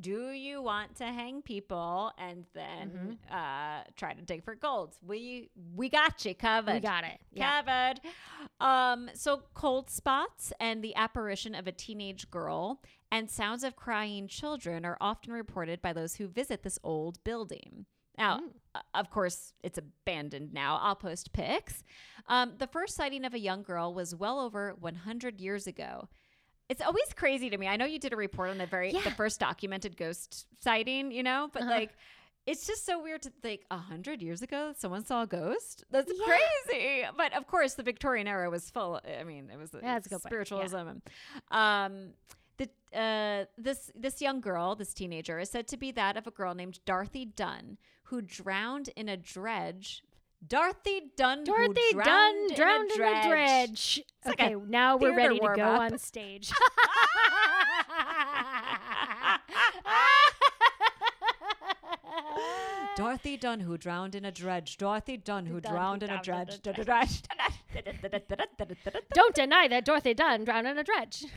[0.00, 4.94] Do you want to hang people and then uh, try to dig for gold?
[5.04, 6.74] We we got you covered.
[6.74, 7.18] We got it.
[7.36, 8.00] Covered.
[8.60, 12.80] Um, so cold spots and the apparition of a teenage girl
[13.10, 17.86] and sounds of crying children are often reported by those who visit this old building.
[18.18, 18.50] Now, Mm.
[18.74, 20.78] uh, of course, it's abandoned now.
[20.82, 21.82] I'll post pics.
[22.26, 26.08] Um, the first sighting of a young girl was well over 100 years ago.
[26.68, 27.66] It's always crazy to me.
[27.66, 31.22] I know you did a report on the very the first documented ghost sighting, you
[31.22, 31.70] know, but Uh-huh.
[31.70, 31.96] like
[32.46, 35.84] it's just so weird to think a hundred years ago someone saw a ghost.
[35.90, 36.26] That's Yeah.
[36.66, 37.04] crazy.
[37.16, 39.00] But of course, the Victorian era was full.
[39.06, 40.10] I mean, it was Yeah, good.
[40.12, 40.18] Yeah.
[40.18, 40.98] spiritualism.
[41.50, 42.12] Um,
[42.58, 46.30] the uh, this this young girl, this teenager, is said to be that of a
[46.30, 47.78] girl named Dorothy Dunn
[48.08, 50.02] who drowned in a dredge.
[50.46, 51.40] Dorothy Dunn.
[51.40, 54.02] who Dorothy drowned Dunn in drowned a in a dredge.
[54.24, 55.92] like okay, a now we're ready to go warm-up.
[55.92, 56.52] on stage.
[62.96, 64.76] Dorothy Dunn, who drowned in a dredge.
[64.76, 66.60] Dorothy Dunn, who Dunn, drowned in a in dredge.
[66.66, 67.22] a Dredge.
[69.14, 71.24] Don't deny that Dorothy Dunn drowned in a dredge.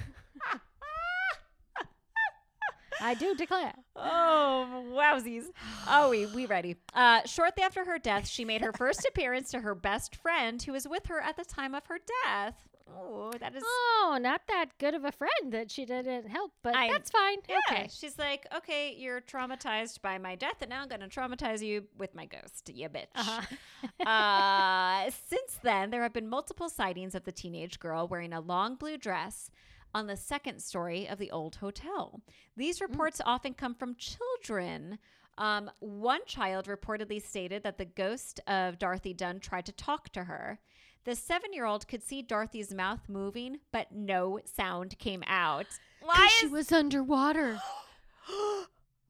[3.02, 3.74] I do declare.
[3.95, 5.45] Oh, wowsies.
[5.89, 6.76] Oh, we, we ready.
[6.93, 10.72] Uh, shortly after her death, she made her first appearance to her best friend who
[10.74, 12.68] was with her at the time of her death.
[12.93, 13.64] Oh, that is.
[13.66, 17.38] Oh, not that good of a friend that she didn't help, but I- that's fine.
[17.47, 17.88] Yeah, Okay.
[17.89, 21.86] she's like, okay, you're traumatized by my death, and now I'm going to traumatize you
[21.97, 23.06] with my ghost, you bitch.
[23.16, 24.06] Uh-huh.
[24.10, 28.76] uh, since then, there have been multiple sightings of the teenage girl wearing a long
[28.76, 29.49] blue dress
[29.93, 32.21] on the second story of the old hotel.
[32.55, 34.99] These reports often come from children.
[35.37, 40.25] Um, one child reportedly stated that the ghost of Dorothy Dunn tried to talk to
[40.25, 40.59] her.
[41.03, 45.67] The seven year old could see Dorothy's mouth moving, but no sound came out.
[46.01, 47.59] Why Is- she was underwater.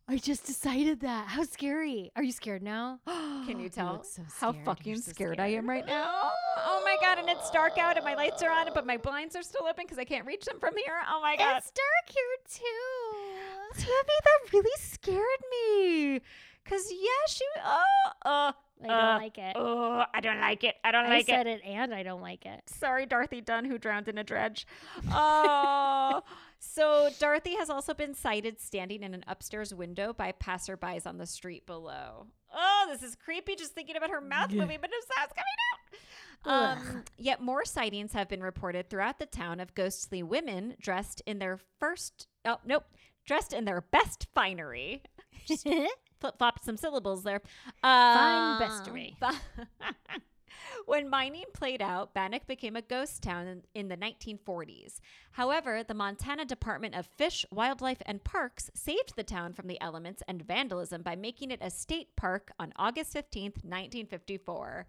[0.07, 1.27] I just decided that.
[1.27, 2.11] How scary.
[2.17, 2.99] Are you scared now?
[3.05, 6.31] Can you tell look so how fucking so scared, I am right now?
[7.01, 9.41] My god, and it's dark out and my lights are on, but my blinds are
[9.41, 10.93] still open because I can't reach them from here.
[11.09, 11.57] Oh my god.
[11.57, 13.81] It's dark here too.
[13.81, 15.19] Tammy, that really scared
[15.51, 16.21] me.
[16.63, 17.83] Cause yeah, she oh
[18.23, 18.51] uh
[18.83, 19.53] I don't Uh, like it.
[19.55, 20.75] oh I don't like it.
[20.83, 21.33] I don't I like it.
[21.33, 21.61] I said it.
[21.65, 22.61] and I don't like it.
[22.67, 24.67] Sorry, Dorothy Dunn, who drowned in a dredge.
[25.11, 26.21] Oh,
[26.59, 31.25] so Dorothy has also been sighted standing in an upstairs window by passerbys on the
[31.25, 32.27] street below.
[32.53, 35.99] Oh, this is creepy just thinking about her mouth moving, but no sound's coming out.
[36.43, 41.39] Um, yet more sightings have been reported throughout the town of ghostly women dressed in
[41.39, 42.85] their first, oh, nope,
[43.25, 45.03] dressed in their best finery.
[45.47, 47.41] Flip flopped some syllables there.
[47.81, 49.15] Fine Um, bestery.
[50.85, 54.99] when mining played out, Bannack became a ghost town in, in the 1940s.
[55.31, 60.21] However, the Montana Department of Fish, Wildlife, and Parks saved the town from the elements
[60.27, 64.87] and vandalism by making it a state park on August 15th, 1954.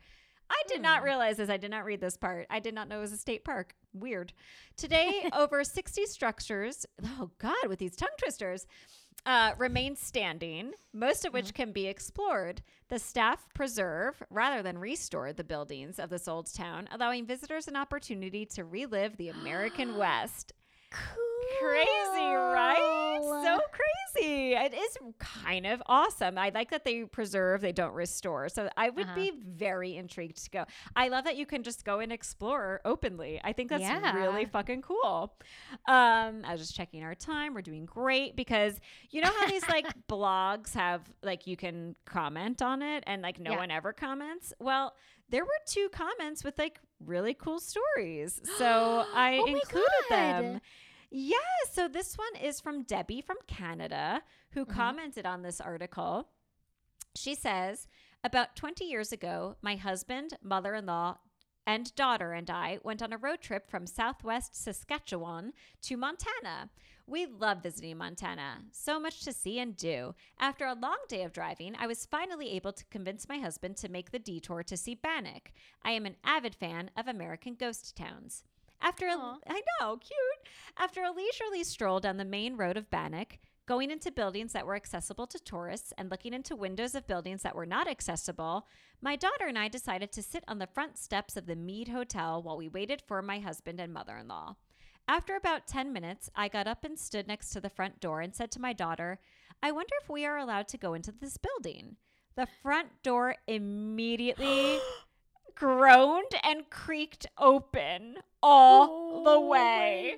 [0.52, 1.48] I did not realize this.
[1.48, 2.46] I did not read this part.
[2.50, 3.74] I did not know it was a state park.
[3.94, 4.32] Weird.
[4.76, 6.84] Today, over 60 structures,
[7.18, 8.66] oh God, with these tongue twisters,
[9.24, 12.62] uh, remain standing, most of which can be explored.
[12.88, 17.76] The staff preserve rather than restore the buildings of this old town, allowing visitors an
[17.76, 20.52] opportunity to relive the American West.
[21.58, 23.18] Crazy, right?
[23.44, 24.52] So crazy.
[24.54, 26.36] It is kind of awesome.
[26.38, 28.48] I like that they preserve, they don't restore.
[28.48, 29.14] So I would Uh-huh.
[29.14, 30.64] be very intrigued to go.
[30.96, 33.40] I love that you can just go and explore openly.
[33.44, 34.14] I think that's Yeah.
[34.14, 35.34] really fucking cool.
[35.86, 37.54] Um, I was just checking our time.
[37.54, 38.78] We're doing great because
[39.10, 43.38] you know how these like blogs have like you can comment on it and like
[43.38, 43.58] no Yeah.
[43.58, 44.52] one ever comments?
[44.58, 44.94] Well,
[45.28, 48.40] there were two comments with like really cool stories.
[48.58, 50.60] So I Oh included them.
[51.14, 51.36] Yeah,
[51.70, 54.70] so this one is from Debbie from Canada who Mhm.
[54.74, 56.30] commented on this article.
[57.14, 57.86] She says,
[58.24, 61.18] About 20 years ago, my husband, mother in law,
[61.66, 65.52] and daughter and I went on a road trip from southwest Saskatchewan
[65.82, 66.70] to Montana.
[67.06, 68.64] We love visiting Montana.
[68.70, 70.14] So much to see and do.
[70.38, 73.88] After a long day of driving, I was finally able to convince my husband to
[73.88, 75.52] make the detour to see Bannack.
[75.82, 78.44] I am an avid fan of American ghost towns.
[78.82, 79.38] After a, Aw.
[79.48, 80.48] I know, cute.
[80.76, 84.74] After a leisurely stroll down the main road of Bannack, going into buildings that were
[84.74, 88.66] accessible to tourists and looking into windows of buildings that were not accessible,
[89.00, 92.42] my daughter and I decided to sit on the front steps of the Meade Hotel
[92.42, 94.56] while we waited for my husband and mother in law.
[95.06, 98.34] After about 10 minutes, I got up and stood next to the front door and
[98.34, 99.20] said to my daughter,
[99.62, 101.96] I wonder if we are allowed to go into this building.
[102.34, 104.80] The front door immediately
[105.54, 110.16] groaned and creaked open all the way.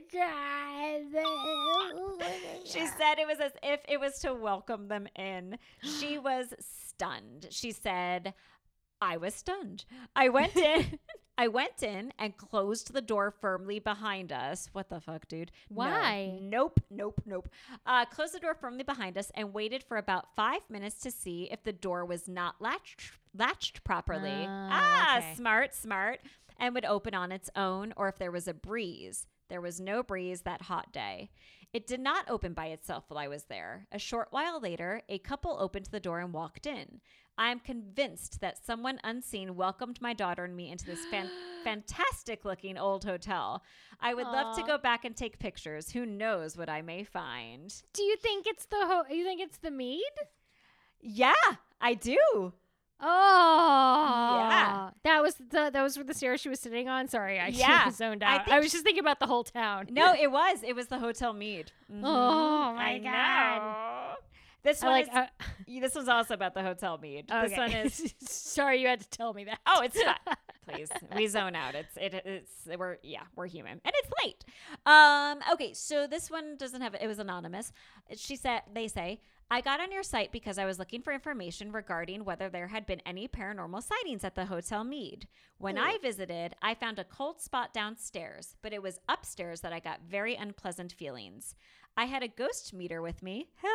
[2.64, 5.58] She said it was as if it was to welcome them in.
[5.82, 7.48] She was stunned.
[7.50, 8.34] She said,
[9.00, 9.84] I was stunned.
[10.16, 10.98] I went in.
[11.36, 14.68] I went in and closed the door firmly behind us.
[14.72, 15.50] What the fuck, dude?
[15.68, 15.76] No.
[15.76, 16.38] Why?
[16.40, 17.48] Nope, nope, nope.
[17.84, 21.48] Uh, closed the door firmly behind us and waited for about five minutes to see
[21.50, 24.46] if the door was not latched latched properly.
[24.48, 25.34] Ah, ah, okay.
[25.34, 26.20] smart, smart.
[26.58, 29.26] And would open on its own, or if there was a breeze.
[29.48, 31.30] There was no breeze that hot day.
[31.72, 33.88] It did not open by itself while I was there.
[33.90, 37.00] A short while later, a couple opened the door and walked in.
[37.36, 41.30] I am convinced that someone unseen welcomed my daughter and me into this fan-
[41.64, 43.64] fantastic looking old hotel.
[44.00, 45.90] I would love to go back and take pictures.
[45.90, 47.74] Who knows what I may find?
[47.92, 50.12] Do you think it's the ho- you think it's the mead?
[51.00, 51.34] Yeah,
[51.80, 52.52] I do.
[53.00, 54.90] Oh, yeah.
[55.04, 57.08] That was the that was the stairs she was sitting on.
[57.08, 58.40] Sorry, I Yeah, zoned out.
[58.40, 59.88] I, think was just thinking about the whole town.
[59.90, 60.62] No, it was.
[60.62, 61.72] It was the Hotel Meade.
[61.92, 62.00] Mhm.
[62.02, 63.58] Oh, my I God.
[63.62, 64.14] know.
[64.62, 65.08] This one like.
[65.08, 65.14] is.
[65.14, 65.26] uh,
[65.80, 67.28] this was also about the Hotel Meade.
[67.28, 68.14] This one is.
[68.20, 69.58] Sorry, you had to tell me that.
[69.66, 70.20] Oh, it's not.
[70.66, 71.74] Please, we zone out.
[71.74, 74.42] It's it, it's we're yeah we're human and it's late.
[74.86, 75.40] Um.
[75.52, 77.70] Okay, so this one doesn't have it was anonymous.
[78.16, 79.20] She said they say
[79.50, 82.86] I got on your site because I was looking for information regarding whether there had
[82.86, 85.28] been any paranormal sightings at the Hotel Meade.
[85.58, 86.02] When I hmm.
[86.02, 90.34] visited, I found a cold spot downstairs, but it was upstairs that I got very
[90.34, 91.54] unpleasant feelings.
[91.96, 93.50] I had a ghost meter with me.
[93.56, 93.70] Hell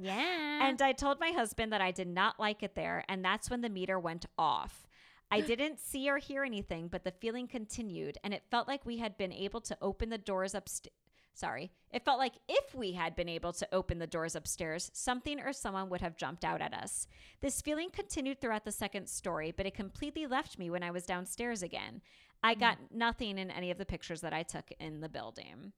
[0.00, 0.14] yeah.
[0.14, 0.68] Yeah.
[0.68, 3.60] And I told my husband that I did not like it there, and that's when
[3.60, 4.86] the meter went off.
[5.30, 8.98] I didn't see or hear anything, but the feeling continued, and it felt like we
[8.98, 10.94] had been able to open the doors upstairs.
[11.34, 11.72] Sorry.
[11.92, 15.52] It felt like if we had been able to open the doors upstairs, something or
[15.52, 17.08] someone would have jumped out at us.
[17.40, 21.06] This feeling continued throughout the second story, but it completely left me when I was
[21.06, 22.02] downstairs again.
[22.42, 22.60] I hmm.
[22.60, 25.72] got nothing in any of the pictures that I took in the building.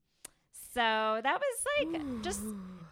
[0.77, 2.43] So that was like just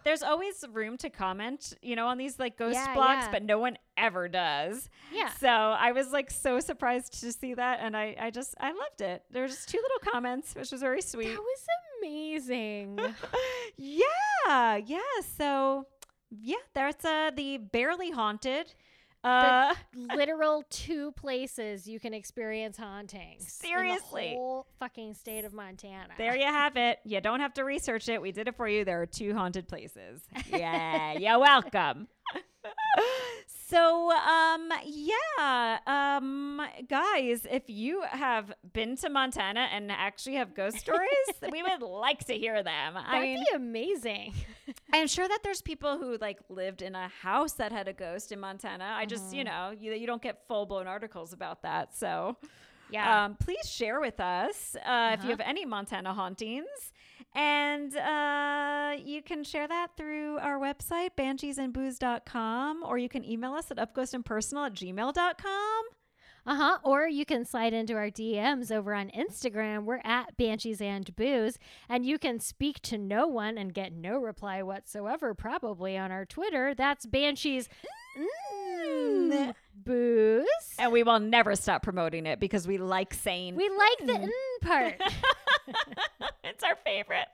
[0.03, 3.31] there's always room to comment, you know, on these like ghost Yeah, blogs, yeah.
[3.31, 4.89] but no one ever does.
[5.11, 5.29] yeah.
[5.39, 9.01] So I was like so surprised to see that, and I I just I loved
[9.01, 9.23] it.
[9.31, 11.29] There were just two little comments, which was very sweet.
[11.29, 11.65] That was
[12.01, 12.99] amazing.
[13.77, 14.99] yeah, yeah.
[15.37, 15.87] So
[16.29, 18.73] yeah, that's uh, the barely haunted.
[19.25, 19.73] Uh,
[20.15, 23.41] Literal two places you can experience hauntings.
[23.43, 24.29] in Seriously.
[24.29, 26.13] the whole fucking state of Montana.
[26.17, 26.99] there you have it.
[27.03, 28.21] You don't have to research it.
[28.21, 28.85] We did it for you.
[28.85, 30.21] There are two haunted places.
[30.49, 32.07] Yeah, you're welcome.
[33.67, 40.77] So, um, yeah, um, guys, if you have been to Montana and actually have ghost
[40.77, 41.09] stories,
[41.51, 42.93] we would like to hear them.
[42.93, 44.33] That'd mean, be amazing.
[44.93, 48.31] I'm sure that there's people who like lived in a house that had a ghost
[48.31, 48.93] in Montana.
[48.95, 49.45] I just, you Mhm.
[49.45, 51.95] know, you, you don't get full blown articles about that.
[51.95, 52.37] So,
[52.87, 53.25] Yeah.
[53.25, 55.37] um, please share with us uh, if you Uh-huh.
[55.37, 56.93] have any Montana hauntings.
[57.35, 63.69] And uh, you can share that through our website, bansheesandbooze.com, or you can email us
[63.71, 65.83] at upghostandpersonal at gmail.com.
[66.47, 66.77] Uh huh.
[66.83, 69.85] Or you can slide into our DMs over on Instagram.
[69.85, 71.57] We're at Banshees and Booze.
[71.89, 76.23] And you can speak to no one and get no reply whatsoever, probably on our
[76.23, 76.75] Twitter.
[76.75, 77.67] That's Banshees
[78.17, 80.45] mm, Booze.
[80.79, 84.29] And we will never stop promoting it because we like saying We like the mm
[84.61, 85.01] part.
[86.43, 87.27] it's our favorite.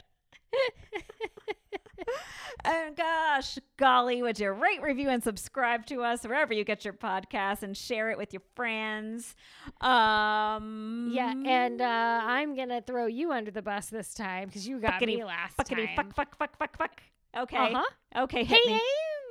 [2.65, 6.93] and gosh, golly, would you rate, review, and subscribe to us wherever you get your
[6.93, 9.35] podcast and share it with your friends?
[9.79, 11.33] Um, yeah.
[11.45, 14.93] And uh, I'm going to throw you under the bus this time because you got
[15.01, 15.95] Fuckity, me last fuckity, time.
[15.95, 17.01] fuck, fuck, fuck, fuck, fuck.
[17.37, 18.23] Okay, Uh-huh.
[18.23, 18.77] okay, hit Hey,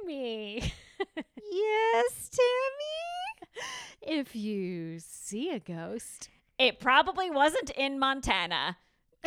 [0.06, 0.56] me.
[0.62, 0.72] Amy.
[1.52, 3.64] Yes, Tammy.
[4.02, 6.28] if you see a ghost,
[6.58, 8.76] It probably wasn't in Montana.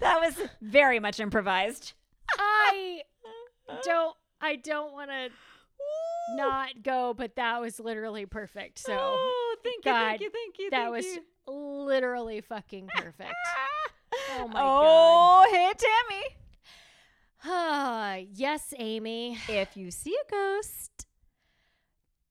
[0.00, 1.92] that was very much improvised.
[2.38, 3.02] I
[3.82, 5.30] don't I don't want to
[6.36, 8.78] not go, but that was literally perfect.
[8.78, 10.70] So oh, thank you, God, thank you, thank you.
[10.70, 11.22] that thank was you.
[11.88, 13.32] Literally fucking perfect.
[14.40, 16.24] Oh my oh, hey Tammy.
[17.44, 19.38] Ah, yes, Amy.
[19.48, 21.06] If you see a ghost,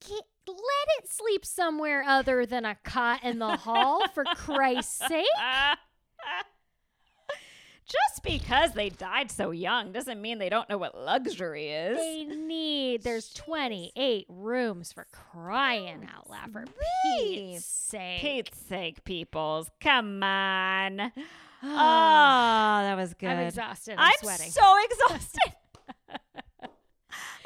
[0.02, 5.26] Get, let it sleep somewhere other than a cot in the hall, for Christ's sake.
[7.88, 11.98] just because they died so young doesn't mean they don't know what luxury is.
[11.98, 13.04] They need.
[13.04, 16.52] There's 28 rooms for crying out loud.
[16.52, 16.68] For Right.
[17.14, 18.22] Pete's sake.
[18.22, 19.72] Pete's sake, peoples.
[19.82, 21.00] Come on.
[21.00, 21.10] Oh,
[21.64, 23.30] that was good.
[23.30, 23.96] I'm exhausted.
[23.98, 24.52] I'm, I'm sweating.
[24.52, 25.54] so exhausted.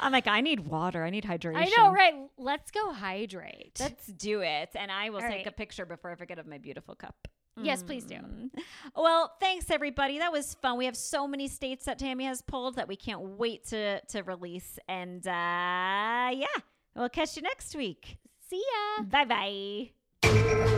[0.00, 1.04] I'm like, I need water.
[1.04, 1.56] I need hydration.
[1.56, 2.14] I know, right?
[2.36, 3.76] Let's go hydrate.
[3.78, 4.70] Let's do it.
[4.74, 7.28] And I will All take a picture before I forget of my beautiful cup.
[7.60, 8.14] Yes, please do.
[8.14, 8.50] Mm.
[8.96, 10.18] Well, thanks everybody.
[10.18, 10.78] That was fun.
[10.78, 14.22] We have so many states that Tammy has pulled that we can't wait to to
[14.22, 14.78] release.
[14.88, 15.30] And uh
[16.32, 16.46] yeah,
[16.96, 18.18] we'll catch you next week.
[18.48, 18.62] See
[18.98, 19.04] ya.
[19.04, 19.90] Bye
[20.22, 20.72] bye.